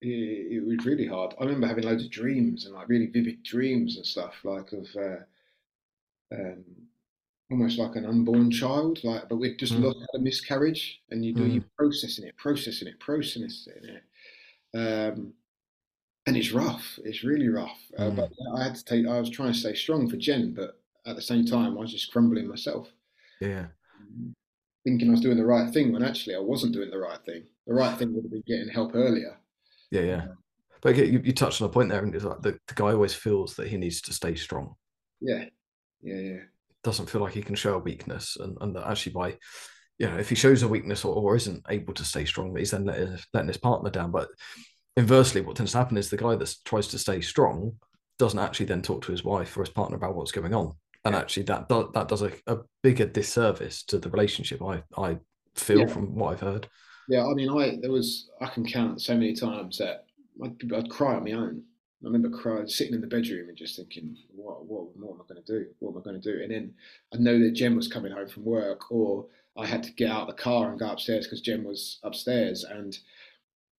[0.00, 1.34] it, it, was really hard.
[1.38, 4.86] I remember having loads of dreams and like really vivid dreams and stuff, like of
[4.96, 6.64] uh, um,
[7.50, 9.82] almost like an unborn child, like but we'd just mm.
[9.82, 11.54] lost a miscarriage, and you do mm.
[11.54, 14.02] you processing it, processing it, processing it,
[14.78, 15.34] um,
[16.30, 16.96] and it's rough.
[17.04, 17.76] It's really rough.
[17.98, 18.16] Uh, mm.
[18.16, 19.04] But I had to take.
[19.04, 21.90] I was trying to stay strong for Jen, but at the same time, I was
[21.90, 22.88] just crumbling myself.
[23.40, 23.66] Yeah.
[24.84, 27.42] Thinking I was doing the right thing when actually I wasn't doing the right thing.
[27.66, 29.40] The right thing would have been getting help earlier.
[29.90, 30.26] Yeah, yeah.
[30.82, 33.12] But you, you touched on a point there, and it's like the, the guy always
[33.12, 34.76] feels that he needs to stay strong.
[35.20, 35.46] Yeah,
[36.00, 36.40] yeah, yeah.
[36.84, 39.36] Doesn't feel like he can show a weakness, and, and that actually by,
[39.98, 42.70] you know, if he shows a weakness or, or isn't able to stay strong, he's
[42.70, 44.12] then letting, letting his partner down.
[44.12, 44.28] But
[44.96, 47.76] inversely, what tends to happen is the guy that tries to stay strong
[48.20, 50.74] doesn't actually then talk to his wife or his partner about what's going on.
[51.04, 55.18] And actually that do, that does a, a, bigger disservice to the relationship i i
[55.54, 55.86] feel yeah.
[55.86, 56.68] from what i've heard.
[57.08, 60.04] Yeah i mean i there was i can count so many times that
[60.44, 61.62] i'd, I'd cry on my own.
[62.02, 65.32] I remember crying sitting in the bedroom and just thinking what what, what am i
[65.32, 65.66] going to do?
[65.78, 66.42] What am i going to do?
[66.42, 66.74] And then
[67.14, 69.26] i know that jen was coming home from work or
[69.56, 72.64] i had to get out of the car and go upstairs because jen was upstairs.
[72.64, 72.98] And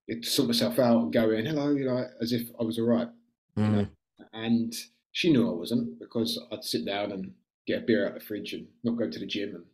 [0.08, 2.86] it sort myself out and go in hello you know as if i was all
[2.86, 3.10] right
[3.58, 3.66] mm.
[3.66, 3.88] you know?
[4.34, 4.74] and
[5.12, 7.34] she knew I wasn't because I'd sit down and
[7.68, 9.66] get a beer out of the fridge and not go to the gym and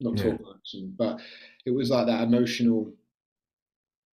[0.00, 0.32] not yeah.
[0.32, 0.74] talk much.
[0.74, 1.20] And, but
[1.64, 2.92] it was like that emotional,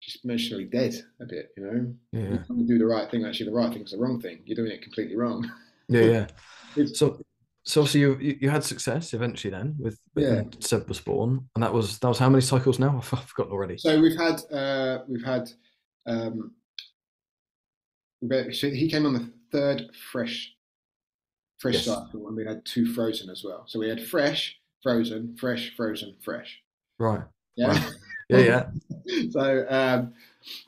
[0.01, 1.95] just emotionally dead a bit, you know?
[2.13, 2.39] Yeah.
[2.55, 4.41] You do the right thing, actually, the right thing's the wrong thing.
[4.45, 5.51] You're doing it completely wrong.
[5.89, 6.27] Yeah,
[6.77, 6.87] yeah.
[6.95, 7.21] so,
[7.65, 10.43] so obviously you you had success eventually then with, with yeah.
[10.59, 12.97] Seb was born, and that was that was how many cycles now?
[13.13, 13.79] I've forgotten already.
[13.79, 15.51] So we've had uh, we've had
[16.07, 16.53] um,
[18.21, 20.55] he came on the third fresh
[21.59, 21.85] fresh yes.
[21.85, 23.65] cycle, and we had two frozen as well.
[23.67, 26.61] So we had fresh, frozen, fresh, frozen, fresh.
[26.99, 27.23] Right.
[27.57, 27.69] Yeah.
[27.69, 27.93] Right.
[28.29, 28.39] Yeah,
[29.07, 29.27] yeah.
[29.31, 30.15] so um,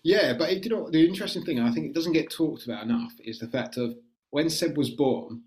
[0.02, 2.84] yeah, but it, you know, the interesting thing I think it doesn't get talked about
[2.84, 3.96] enough is the fact of
[4.30, 5.42] when Seb was born,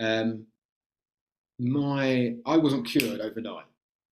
[0.00, 0.46] um,
[1.58, 3.66] my I wasn't cured overnight.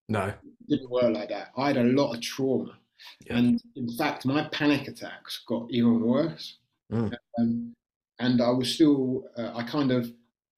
[0.08, 1.48] No, it didn't work like that.
[1.56, 2.78] I had a lot of trauma,
[3.26, 3.38] yeah.
[3.38, 6.58] and in fact, my panic attacks got even worse.
[6.92, 7.14] Mm.
[7.38, 7.74] Um,
[8.20, 10.12] and I was still, uh, I kind of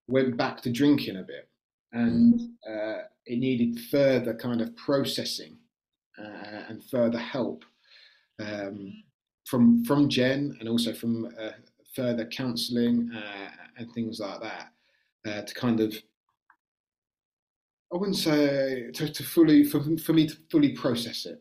[0.08, 1.48] went back to drinking a bit,
[1.92, 2.50] and mm.
[2.68, 5.56] uh, it needed further kind of processing
[6.18, 7.64] uh, and further help
[8.40, 9.02] um,
[9.44, 11.50] from from Jen and also from uh,
[11.94, 14.72] further counselling uh, and things like that
[15.26, 15.94] uh, to kind of.
[17.92, 21.38] I wouldn't say to, to fully for, for me to fully process it.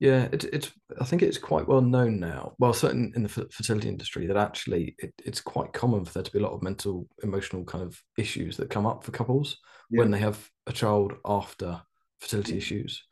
[0.00, 0.70] Yeah, it, it's.
[1.00, 2.54] I think it's quite well known now.
[2.58, 6.32] Well, certainly in the fertility industry, that actually it, it's quite common for there to
[6.32, 9.58] be a lot of mental, emotional kind of issues that come up for couples
[9.90, 9.98] yeah.
[10.00, 11.80] when they have a child after
[12.20, 12.58] fertility yeah.
[12.58, 13.04] issues.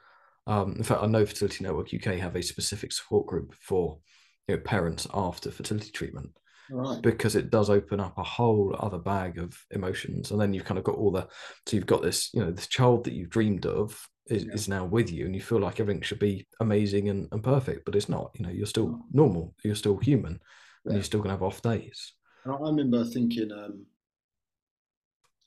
[0.46, 3.98] Um, in fact, I know Fertility Network UK have a specific support group for
[4.46, 6.30] you know, parents after fertility treatment.
[6.70, 7.00] Right.
[7.00, 10.78] Because it does open up a whole other bag of emotions, and then you've kind
[10.78, 11.28] of got all the
[11.66, 14.52] so you've got this you know this child that you've dreamed of is, yeah.
[14.52, 17.84] is now with you and you feel like everything should be amazing and, and perfect
[17.84, 20.38] but it's not you know you're still normal you're still human yeah.
[20.86, 22.14] and you're still going to have off days
[22.52, 23.86] I remember thinking, um,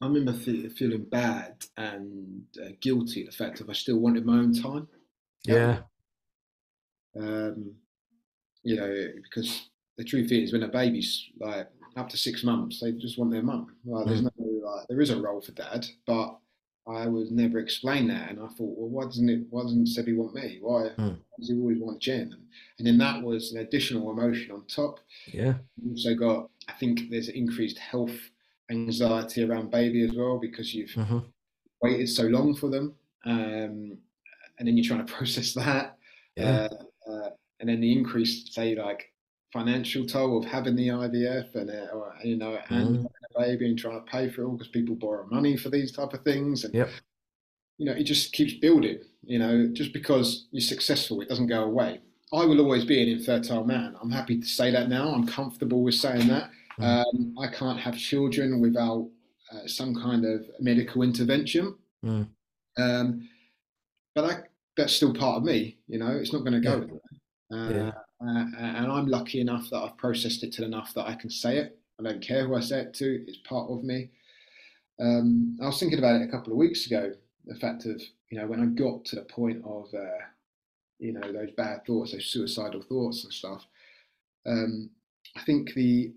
[0.02, 4.38] I remember fe- feeling bad and uh, guilty the fact that I still wanted my
[4.38, 4.88] own time.
[5.46, 5.80] Yeah.
[7.16, 7.76] Um,
[8.64, 9.69] you know, because
[10.00, 13.44] the truth is, when a baby's like up to six months, they just want their
[13.44, 13.76] mum.
[13.86, 16.38] Like, there's no like, there is a role for dad, but
[16.88, 19.42] I was never explained that, and I thought, well, why doesn't it?
[19.50, 20.60] Why doesn't Sebby want me?
[20.62, 21.18] Why Mm.
[21.38, 22.34] does he always want Jen?
[22.78, 25.02] And then that was an additional emotion on top.
[25.28, 25.56] Yeah.
[25.82, 28.18] You also got, I think, there's increased health
[28.72, 31.20] anxiety around baby as well because you've hmm
[31.82, 33.98] waited so long for them, um,
[34.58, 35.98] and then you're trying to process that,
[36.38, 36.70] Yeah.
[37.08, 39.12] uh, uh, and then the increased, say, like
[39.52, 42.96] financial toll of having the IVF and uh, you know and Mm.
[42.98, 45.70] having a baby and trying to pay for it all because people borrow money for
[45.70, 46.90] these type of things, and Yep.
[47.78, 49.00] you know it just keeps building.
[49.24, 52.00] You know, just because you're successful, it doesn't go away.
[52.32, 53.96] I will always be an infertile man.
[54.02, 55.10] I'm happy to say that now.
[55.10, 56.52] I'm comfortable with saying that.
[56.80, 56.84] Mm.
[57.06, 59.10] Um, I can't have children without
[59.52, 61.76] uh, some kind of medical intervention.
[62.06, 62.28] Mm.
[62.78, 63.30] Um,
[64.16, 64.38] but I,
[64.78, 65.78] that's still part of me.
[65.88, 66.88] You know, it's not going to go
[67.52, 67.58] Yeah.
[67.58, 67.92] Uh, Yeah.
[68.22, 71.58] Uh, and I'm lucky enough that I've processed it to enough that I can say
[71.58, 71.80] it.
[72.00, 73.24] I don't care who I say it to.
[73.28, 74.10] It's part of me.
[75.00, 77.14] Um, I was thinking about it a couple of weeks ago.
[77.46, 80.24] The fact of you know when I got to the point of uh,
[81.00, 83.66] you know those bad thoughts, those suicidal thoughts and stuff.
[84.46, 84.90] Um,
[85.36, 86.14] I think the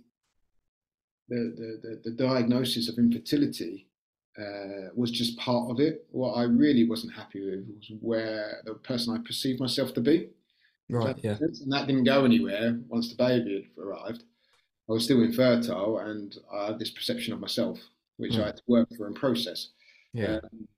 [1.28, 3.86] the, the, the, the diagnosis of infertility
[4.38, 6.06] uh, was just part of it.
[6.10, 10.28] What I really wasn't happy with was where the person I perceived myself to be.
[10.88, 11.16] Right.
[11.22, 11.36] Yeah.
[11.40, 14.24] And that didn't go anywhere once the baby had arrived.
[14.88, 17.78] I was still infertile and I had this perception of myself,
[18.18, 18.42] which Mm.
[18.42, 19.68] I had to work for and process.
[20.12, 20.40] Yeah.
[20.42, 20.68] Um,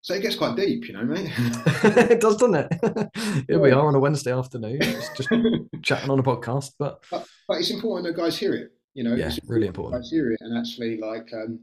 [0.00, 1.32] so it gets quite deep, you know, mate.
[1.36, 3.44] it does, doesn't it?
[3.48, 5.28] Here we are on a Wednesday afternoon, just,
[5.82, 6.72] chatting on a podcast.
[6.78, 8.72] But but, but it's important that guys hear it.
[8.94, 10.00] You know, Yeah, it's really important.
[10.02, 11.58] Guys hear it and actually like um,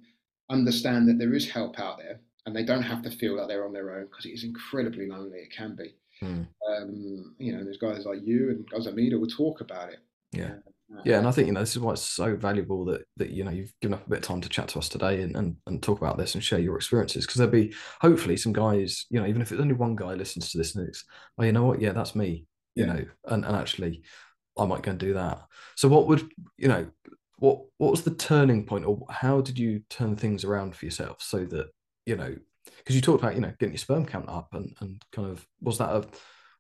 [0.50, 3.66] understand that there is help out there, and they don't have to feel that they're
[3.66, 5.40] on their own because it is incredibly lonely.
[5.40, 5.96] It can be.
[6.24, 6.48] Mm.
[6.70, 9.90] Um, you know, there's guys like you and guys like me that will talk about
[9.90, 10.00] it.
[10.32, 10.54] Yeah.
[10.96, 13.32] Uh, yeah, and I think you know this is why it's so valuable that that
[13.32, 15.36] you know you've given up a bit of time to chat to us today and
[15.36, 19.06] and, and talk about this and share your experiences because there'll be hopefully some guys
[19.10, 21.04] you know even if it's only one guy listens to this and it's
[21.40, 22.94] oh you know what yeah that's me you Yeah.
[22.94, 24.04] know and and actually
[24.58, 25.42] I might go and do that.
[25.76, 26.86] So what would you know
[27.38, 31.22] what what was the turning point or how did you turn things around for yourself
[31.22, 31.70] so that
[32.06, 32.36] you know
[32.78, 35.46] because you talked about you know getting your sperm count up and and kind of
[35.62, 36.06] was that a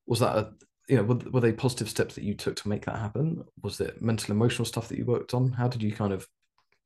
[0.05, 0.51] was that a
[0.89, 3.79] you know were, were they positive steps that you took to make that happen was
[3.79, 6.27] it mental emotional stuff that you worked on how did you kind of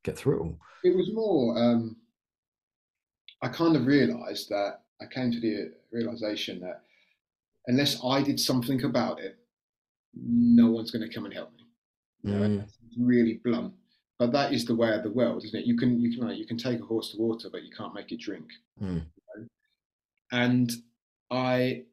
[0.03, 1.58] get through it all It was more.
[1.58, 1.97] Um,
[3.41, 6.84] I kind of realised that I came to the realization that
[7.67, 9.38] unless I did something about it,
[10.15, 11.65] no one's going to come and help me.
[12.23, 12.63] You know, Mm.
[12.63, 13.73] it's really blunt,
[14.19, 15.65] but that is the way of the world, isn't it?
[15.65, 17.93] You can you can like, you can take a horse to water, but you can't
[17.93, 18.47] make it drink.
[18.82, 19.06] Mm.
[20.32, 20.71] And
[21.32, 21.84] I,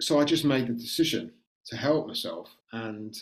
[0.00, 1.32] so I just made the decision
[1.66, 3.16] to help myself, and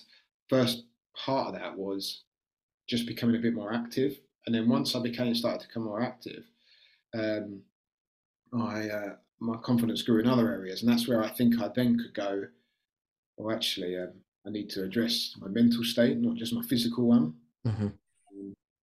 [0.48, 0.84] first
[1.16, 2.22] part of that was
[2.88, 4.18] just becoming a bit more active.
[4.46, 6.44] And then once I became started to become more active,
[7.14, 7.62] um,
[8.52, 11.98] I uh, my confidence grew in other areas, and that's where I think I then
[11.98, 12.44] could go.
[13.36, 14.12] Well, actually, um,
[14.46, 17.34] I need to address my mental state, not just my physical one.
[17.66, 17.88] hmm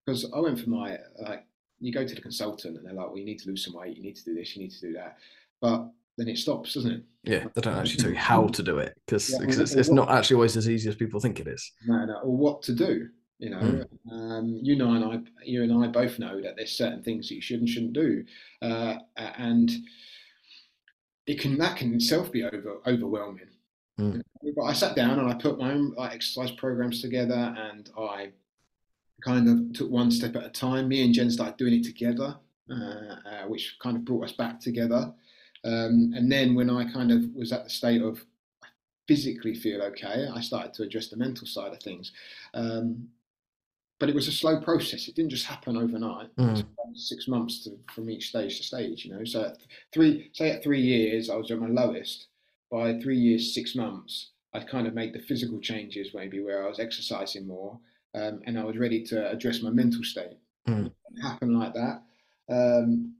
[0.09, 1.45] Because I went for my like,
[1.81, 3.95] you go to the consultant, and they're like, "Well, you need to lose some weight.
[3.95, 4.57] You need to do this.
[4.57, 5.19] You need to do that."
[5.61, 7.03] But then it stops, doesn't it?
[7.25, 9.95] yeah they don't actually tell you how to do it because Yeah, it's, it's what-
[9.97, 12.73] not actually always as easy as people think it is No, no, or what to
[12.75, 13.09] do.
[13.39, 14.13] You know, Mm.
[14.13, 17.35] um, you know, and I, you and I both know that there's certain things that
[17.35, 18.25] you should and shouldn't do,
[18.63, 19.71] uh, and
[21.27, 23.51] it can that can itself be over overwhelming.
[24.01, 24.23] Mm.
[24.57, 28.31] But I sat down and I put my own like, exercise programs together, and I
[29.23, 30.89] kind of took one step at a time.
[30.89, 32.37] Me and Jen started doing it together,
[32.71, 35.13] uh, uh, which kind of brought us back together.
[35.65, 38.25] Um, and then when I kind of was at the state of
[39.09, 42.13] physically feel okay, I started to address the mental side of things.
[42.55, 43.09] Um,
[43.99, 45.09] but it was a slow process.
[45.09, 46.27] It didn't just happen overnight.
[46.27, 46.57] It Mm.
[46.57, 49.25] took six months to, from each stage to stage, you know.
[49.25, 49.57] So at
[49.93, 52.27] three, say at three years, I was at my lowest.
[52.71, 56.69] By three years, six months, I'd kind of made the physical changes, maybe where I
[56.69, 57.81] was exercising more,
[58.15, 60.39] um, and I was ready to address my mental state.
[60.69, 60.87] Mm.
[60.87, 62.03] It happened like that.
[62.51, 63.15] Um,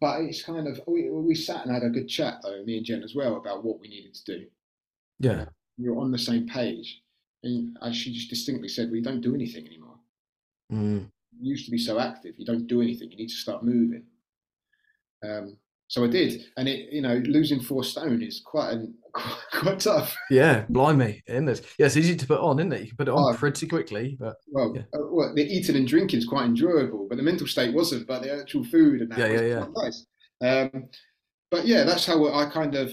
[0.00, 2.86] but it's kind of we, we sat and had a good chat though, me and
[2.86, 4.46] Jen as well, about what we needed to do
[5.18, 5.46] yeah
[5.78, 7.02] we were on the same page.
[7.42, 9.98] And as she just distinctly said, we don't do anything anymore.
[10.72, 11.10] Mm.
[11.38, 13.10] You used to be so active, you don't do anything.
[13.10, 14.04] You need to start moving.
[15.22, 18.94] Um, so I did, and it you know losing four stone is quite an,
[19.52, 20.16] quite tough.
[20.30, 21.66] Yeah, blimey, isn't it?
[21.78, 22.80] Yeah, it's easy to put on, isn't it?
[22.80, 24.82] You can put it on oh, pretty quickly, but well, yeah.
[24.94, 28.06] uh, well, the eating and drinking is quite enjoyable, but the mental state wasn't.
[28.06, 29.66] But the actual food and that yeah, yeah, yeah.
[29.76, 30.06] nice.
[30.42, 30.88] Um,
[31.50, 32.92] but yeah, that's how I kind of.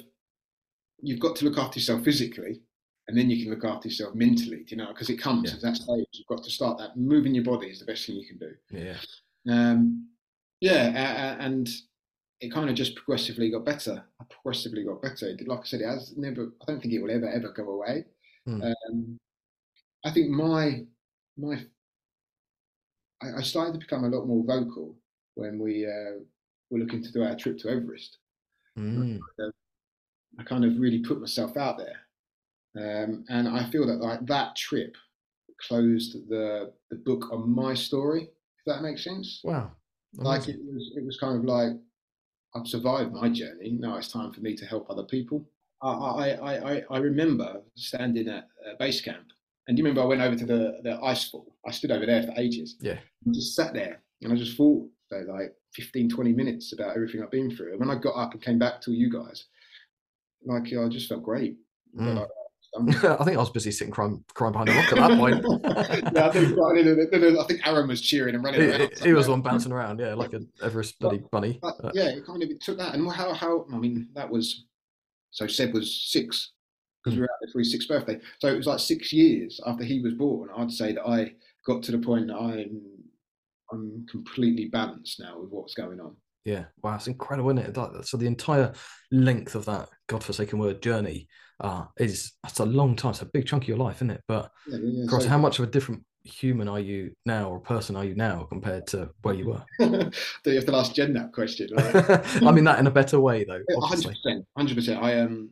[1.01, 2.61] You've got to look after yourself physically,
[3.07, 4.65] and then you can look after yourself mentally.
[4.67, 4.89] You know?
[4.89, 5.55] Because it comes yeah.
[5.55, 6.05] at that stage.
[6.13, 6.95] You've got to start that.
[6.95, 8.53] Moving your body is the best thing you can do.
[8.69, 8.97] Yeah.
[9.51, 10.07] Um,
[10.61, 11.67] yeah, uh, and
[12.43, 14.03] it kind of just progressively got better.
[14.19, 15.35] I progressively got better.
[15.45, 16.51] Like I said, it has never.
[16.61, 18.03] I don't think it will ever ever go away.
[18.47, 18.73] Mm.
[18.89, 19.19] Um,
[20.03, 20.83] I think my
[21.37, 21.61] my
[23.21, 24.97] I, I, started to become a lot more vocal
[25.35, 26.19] when we uh,
[26.69, 28.17] were looking to do our trip to Everest.
[28.77, 29.19] Mm.
[30.37, 34.57] I kind of really put myself out there, um, and I feel that like that
[34.57, 34.97] trip
[35.65, 38.23] closed the the book on my story.
[38.23, 39.39] If that makes sense.
[39.45, 39.71] Wow.
[40.19, 40.25] Amazing.
[40.25, 41.73] Like it was, it was kind of like
[42.55, 43.71] I've survived my journey.
[43.71, 45.45] Now it's time for me to help other people.
[45.81, 48.47] I, I, I, I remember standing at
[48.79, 49.25] base camp,
[49.67, 51.55] and do you remember I went over to the, the ice fall?
[51.67, 52.77] I stood over there for ages.
[52.79, 52.99] Yeah.
[53.31, 57.31] Just sat there, and I just thought for like 15, 20 minutes about everything I've
[57.31, 57.71] been through.
[57.71, 59.45] And when I got up and came back to you guys,
[60.45, 61.57] like I just felt great.
[61.99, 62.19] Mm.
[62.19, 62.29] Like,
[62.79, 65.45] I think I was busy sitting crying, crying behind a rock at that point.
[66.15, 68.89] yeah, I think, I think Aaron was cheering and running he, around.
[68.97, 71.59] He, he was one bouncing around, yeah, like an Everest bloody but, bunny.
[71.61, 74.65] But, yeah, it kind of it took that, and how how I mean that was
[75.29, 76.53] so Seb was six
[77.03, 77.17] because mm.
[77.17, 79.83] we were out there for his sixth birthday, so it was like six years after
[79.83, 80.49] he was born.
[80.57, 81.33] I'd say that I
[81.67, 82.81] got to the point that I'm
[83.71, 86.15] I'm completely balanced now with what's going on.
[86.43, 88.05] Yeah, wow, it's incredible, isn't it?
[88.05, 88.73] So the entire
[89.11, 93.11] length of that godforsaken word journey uh, is that's a long time.
[93.11, 94.21] It's a big chunk of your life, isn't it?
[94.27, 97.59] But yeah, yeah, cross, so, how much of a different human are you now, or
[97.59, 99.63] person are you now compared to where you were?
[99.79, 100.11] Do
[100.45, 101.69] you have to ask Jen that question?
[101.75, 102.43] Right?
[102.43, 103.61] I mean that in a better way, though.
[103.81, 105.01] Hundred percent, hundred percent.
[105.01, 105.51] I um,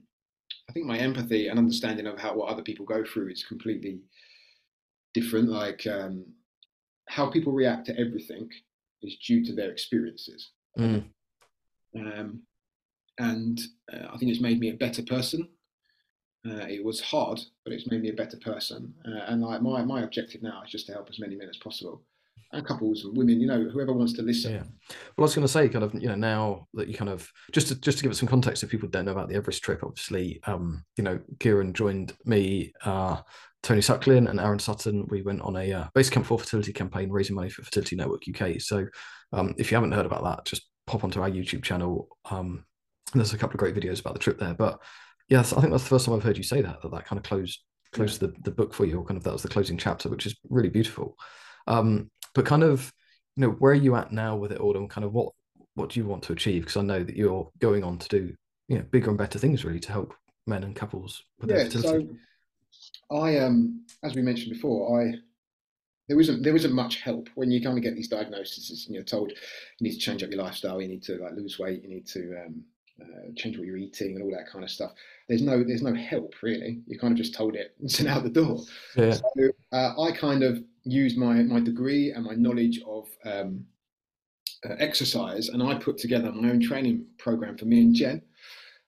[0.70, 4.02] I think my empathy and understanding of how what other people go through is completely
[5.14, 5.50] different.
[5.50, 6.26] Like um,
[7.08, 8.50] how people react to everything
[9.02, 10.52] is due to their experiences.
[10.78, 11.06] Mm.
[11.96, 12.42] Um,
[13.20, 13.60] and
[13.92, 15.48] uh, I think it's made me a better person.
[16.46, 18.94] Uh, it was hard, but it's made me a better person.
[19.06, 21.58] Uh, and like my my objective now is just to help as many men as
[21.58, 22.04] possible,
[22.52, 23.40] and couples and women.
[23.40, 24.54] You know, whoever wants to listen.
[24.54, 24.64] Yeah.
[24.90, 27.30] Well, I was going to say, kind of, you know, now that you kind of
[27.52, 29.64] just to, just to give it some context, if people don't know about the Everest
[29.64, 32.74] trip, obviously, um, you know, Ciaran joined me.
[32.84, 33.22] Uh,
[33.64, 37.12] Tony Suckling and Aaron Sutton, we went on a uh, base camp for fertility campaign
[37.12, 38.60] raising money for Fertility Network UK.
[38.60, 38.88] So
[39.34, 42.08] um, if you haven't heard about that, just pop onto our YouTube channel.
[42.32, 42.66] Um,
[43.14, 44.56] there's a couple of great videos about the trip there.
[44.56, 44.80] But
[45.32, 47.18] yes, I think that's the first time I've heard you say that that that kind
[47.18, 47.60] of closed
[47.94, 48.28] closed yeah.
[48.28, 50.36] the, the book for you, or kind of that was the closing chapter, which is
[50.50, 51.18] really beautiful.
[51.68, 52.94] Um, but kind of,
[53.36, 55.34] you know, where are you at now with it all, and kind of what
[55.74, 56.64] what do you want to achieve?
[56.64, 58.36] Because I know that you're going on to do
[58.68, 60.14] you know bigger and better things really to help
[60.48, 62.10] men and couples with yeah, their fertility.
[62.70, 65.14] So I um as we mentioned before, I
[66.08, 69.04] there isn't there isn't much help when you kind of get these diagnoses and you're
[69.04, 69.38] told you
[69.82, 72.36] need to change up your lifestyle, you need to like lose weight, you need to
[72.46, 72.64] um,
[73.02, 74.92] uh, change what you're eating and all that kind of stuff.
[75.28, 76.82] There's no there's no help really.
[76.88, 78.60] You kind of just told it and sent out the door.
[78.96, 79.14] Yeah.
[79.14, 83.66] So uh, I kind of used my my degree and my knowledge of um,
[84.68, 88.22] uh, exercise, and I put together my own training program for me and Jen.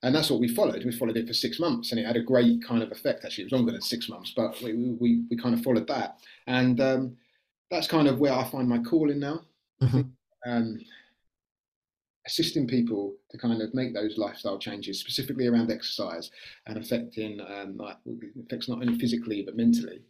[0.03, 0.83] And that's what we followed.
[0.83, 3.23] We followed it for six months, and it had a great kind of effect.
[3.23, 6.17] Actually, it was longer than six months, but we we, we kind of followed that,
[6.45, 7.15] and um,
[7.71, 9.41] that's kind of where I find my calling now.
[9.81, 10.01] Mm-hmm.
[10.45, 10.79] Um,
[12.25, 16.31] assisting people to kind of make those lifestyle changes, specifically around exercise
[16.67, 17.97] and affecting um, like
[18.45, 20.01] affects not only physically but mentally,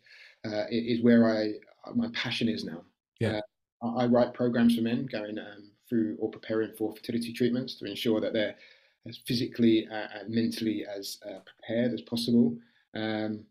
[0.46, 1.54] uh, is where I
[1.96, 2.82] my passion is now.
[3.20, 3.40] Yeah,
[3.84, 7.86] uh, I write programs for men going um, through or preparing for fertility treatments to
[7.86, 8.56] ensure that they're
[9.08, 12.56] as physically uh, and mentally as uh, prepared as possible,
[12.96, 13.44] um,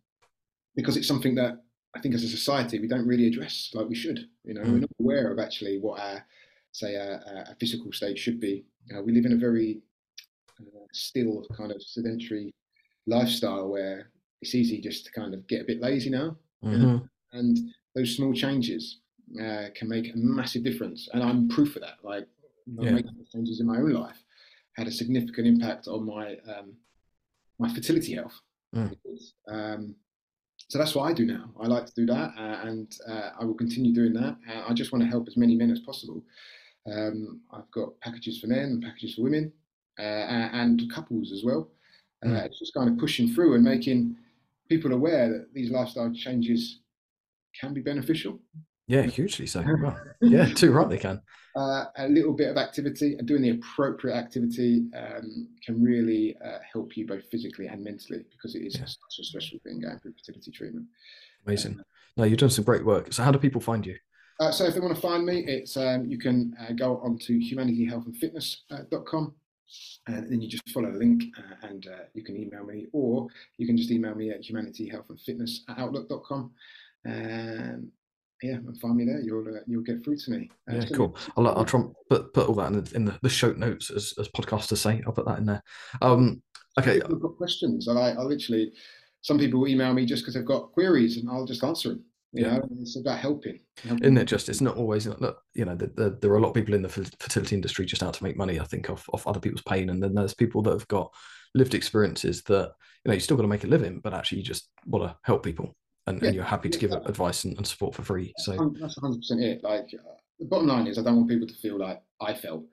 [0.76, 1.62] because it's something that
[1.94, 4.28] I think as a society we don't really address like we should.
[4.44, 4.72] You know, mm.
[4.72, 6.24] we're not aware of actually what our
[6.72, 8.64] say a, a physical state should be.
[8.94, 9.80] Uh, we live in a very
[10.60, 12.52] uh, still kind of sedentary
[13.06, 16.98] lifestyle where it's easy just to kind of get a bit lazy now, mm-hmm.
[17.32, 17.58] and
[17.94, 19.00] those small changes
[19.40, 21.08] uh, can make a massive difference.
[21.12, 21.98] And I'm proof of that.
[22.02, 22.26] Like
[22.66, 22.90] yeah.
[22.90, 24.22] making changes in my own life
[24.76, 26.74] had a significant impact on my um,
[27.58, 28.38] my fertility health.
[28.74, 28.96] Mm.
[29.48, 29.94] Um,
[30.68, 31.50] so that's what I do now.
[31.60, 34.36] I like to do that, uh, and uh, I will continue doing that.
[34.50, 36.22] Uh, I just want to help as many men as possible.
[36.90, 39.52] Um, I've got packages for men and packages for women
[39.98, 41.70] uh, and couples as well.
[42.24, 42.44] Uh, mm.
[42.44, 44.16] It's just kind of pushing through and making
[44.68, 46.80] people aware that these lifestyle changes
[47.58, 48.38] can be beneficial.
[48.86, 49.64] Yeah, hugely so.
[49.82, 51.20] Well, yeah, too right they can.
[51.54, 56.58] Uh, a little bit of activity and doing the appropriate activity um, can really uh,
[56.72, 58.86] help you both physically and mentally because it is yeah.
[58.86, 60.86] such a special thing going through fertility treatment.
[61.46, 61.72] Amazing.
[61.72, 61.84] Um,
[62.16, 63.12] no, you've done some great work.
[63.12, 63.96] So, how do people find you?
[64.40, 67.18] Uh, so, if they want to find me, it's um, you can uh, go on
[67.18, 69.34] to humanityhealthandfitness.com
[70.06, 73.26] and then you just follow the link uh, and uh, you can email me or
[73.56, 76.50] you can just email me at humanityhealthandfitness at outlook.com
[77.04, 77.90] and
[78.42, 79.20] yeah, and find me there.
[79.20, 80.50] You'll uh, you'll get through to me.
[80.70, 81.16] Uh, yeah, cool.
[81.36, 83.90] I'll, I'll try and put put all that in the, in the, the show notes
[83.90, 85.00] as as podcasters say.
[85.06, 85.62] I'll put that in there.
[86.00, 86.42] Um,
[86.78, 87.00] okay.
[87.00, 88.72] I've got questions, and I, I literally
[89.20, 92.04] some people email me just because they've got queries, and I'll just answer them.
[92.32, 92.56] You yeah.
[92.56, 93.60] know, it's about helping.
[93.84, 94.04] helping.
[94.04, 94.48] Isn't it just?
[94.48, 95.04] It's not always.
[95.04, 98.02] You know, the, the, there are a lot of people in the fertility industry just
[98.02, 98.58] out to make money.
[98.58, 101.12] I think off off other people's pain, and then there's people that have got
[101.54, 102.72] lived experiences that
[103.04, 105.16] you know you still got to make a living, but actually you just want to
[105.24, 105.76] help people
[106.06, 106.28] and, yeah.
[106.28, 108.32] and you're happy to give advice and, and, support for free.
[108.38, 109.62] So that's 100 percent it.
[109.62, 112.64] Like uh, the bottom line is, I don't want people to feel like I felt,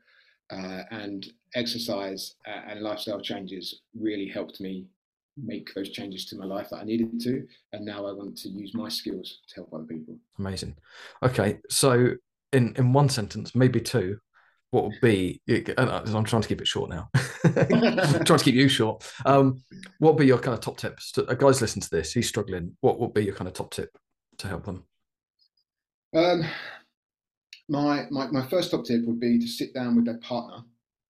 [0.52, 4.86] uh, and exercise uh, and lifestyle changes really helped me
[5.44, 8.50] make those changes to my life that I needed to, and now I want to
[8.50, 10.18] use my skills to help other people.
[10.38, 10.76] Amazing.
[11.24, 12.14] Okay, so
[12.52, 14.18] in in one sentence, maybe two,
[14.72, 15.42] what would be
[15.78, 17.10] i'm trying to keep it short now.
[17.44, 19.04] Trying to keep you short.
[19.26, 19.64] Um,
[19.98, 21.12] what would be your kind of top tips?
[21.14, 22.14] To, a guy's listening to this.
[22.14, 22.78] He's struggling.
[22.82, 23.90] What would be your kind of top tip
[24.38, 24.84] to help them?
[26.16, 26.44] Um,
[27.68, 30.64] my, my my first top tip would be to sit down with their partner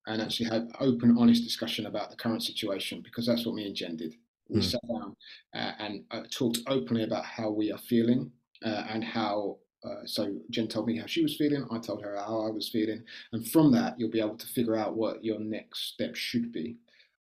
[0.10, 3.76] and actually have open honest discussion about the current situation because that's what me and
[3.76, 4.16] jen did
[4.50, 4.64] we mm.
[4.64, 5.16] sat down
[5.54, 8.32] uh, and uh, talked openly about how we are feeling
[8.66, 11.66] uh, and how uh, so Jen told me how she was feeling.
[11.72, 13.02] I told her how I was feeling,
[13.32, 16.76] and from that you'll be able to figure out what your next step should be.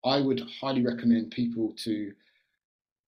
[0.04, 2.14] I would highly recommend people to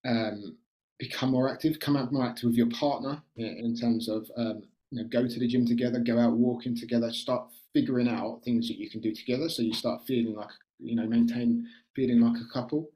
[0.05, 0.57] um,
[0.99, 4.63] become more active, come out more active with your partner in, in terms of um,
[4.91, 8.67] you know, go to the gym together, go out walking together, start figuring out things
[8.67, 10.49] that you can do together, so you start feeling like
[10.79, 12.89] you know maintain feeling like a couple.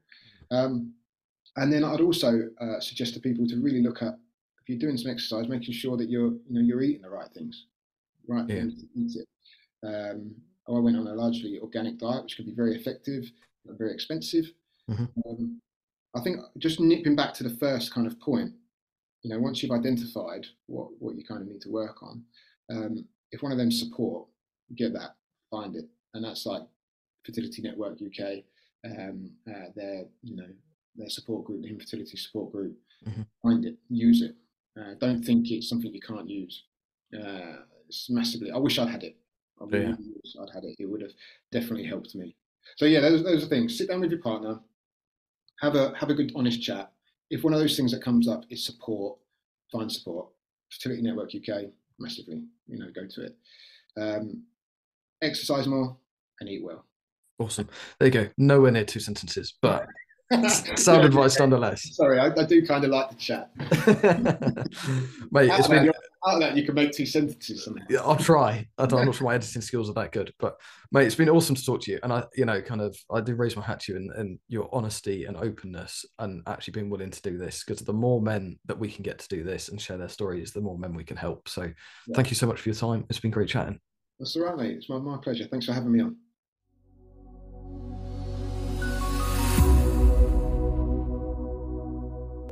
[0.50, 0.92] Um,
[1.56, 4.14] and then I'd also uh, suggest to people to really look at
[4.62, 7.30] if you're doing some exercise, making sure that you're you know you're eating the right
[7.32, 7.66] things,
[8.26, 8.56] right yeah.
[8.56, 9.28] things to eat it.
[9.86, 10.34] Um,
[10.66, 13.30] I went on a largely organic diet, which can be very effective,
[13.66, 14.46] but very expensive.
[14.90, 15.04] Mm-hmm.
[15.28, 15.60] Um,
[16.16, 18.52] I think just nipping back to the first kind of point,
[19.22, 22.22] you know, once you've identified what what you kind of need to work on,
[22.70, 24.26] um, if one of them support,
[24.74, 25.16] get that,
[25.50, 26.62] find it, and that's like
[27.24, 28.44] Fertility Network UK,
[28.84, 30.48] um, uh, their you know
[30.96, 32.76] their support group, the infertility support group.
[33.06, 33.22] Mm-hmm.
[33.42, 34.34] Find it, use it,
[34.78, 36.64] uh, don't think it's something you can't use.
[37.14, 37.58] Uh,
[37.88, 38.50] it's massively.
[38.50, 39.16] I wish I'd had it.
[39.60, 39.94] I really yeah.
[39.96, 40.76] wish I'd had it.
[40.78, 41.12] It would have
[41.52, 42.34] definitely helped me.
[42.76, 43.76] So yeah, those those are things.
[43.76, 44.58] Sit down with your partner,
[45.60, 46.92] have a have a good honest chat.
[47.30, 49.18] If one of those things that comes up is support,
[49.70, 50.28] find support.
[50.70, 51.66] Fertility Network UK,
[51.98, 52.42] massively.
[52.66, 53.36] You know, go to it.
[53.96, 54.42] Um,
[55.22, 55.96] exercise more
[56.40, 56.84] and eat well.
[57.38, 57.68] Awesome.
[57.98, 58.28] There you go.
[58.38, 59.86] Nowhere near two sentences, but
[60.76, 61.94] Sound advice nonetheless.
[61.96, 63.50] Sorry, I, I do kind of like the chat.
[65.30, 65.92] Mate, it's been.
[66.26, 67.68] Out that you can make two sentences.
[67.90, 68.66] Yeah, I'll try.
[68.78, 70.58] I am not sure my editing skills are that good, but
[70.90, 71.98] mate, it's been awesome to talk to you.
[72.02, 74.38] And I, you know, kind of, I do raise my hat to you and, and
[74.48, 78.58] your honesty and openness and actually being willing to do this because the more men
[78.64, 81.04] that we can get to do this and share their stories, the more men we
[81.04, 81.46] can help.
[81.46, 82.14] So, yeah.
[82.14, 83.04] thank you so much for your time.
[83.10, 83.78] It's been great chatting.
[84.18, 84.76] That's all right, mate.
[84.76, 85.46] It's my, my pleasure.
[85.46, 86.16] Thanks for having me on.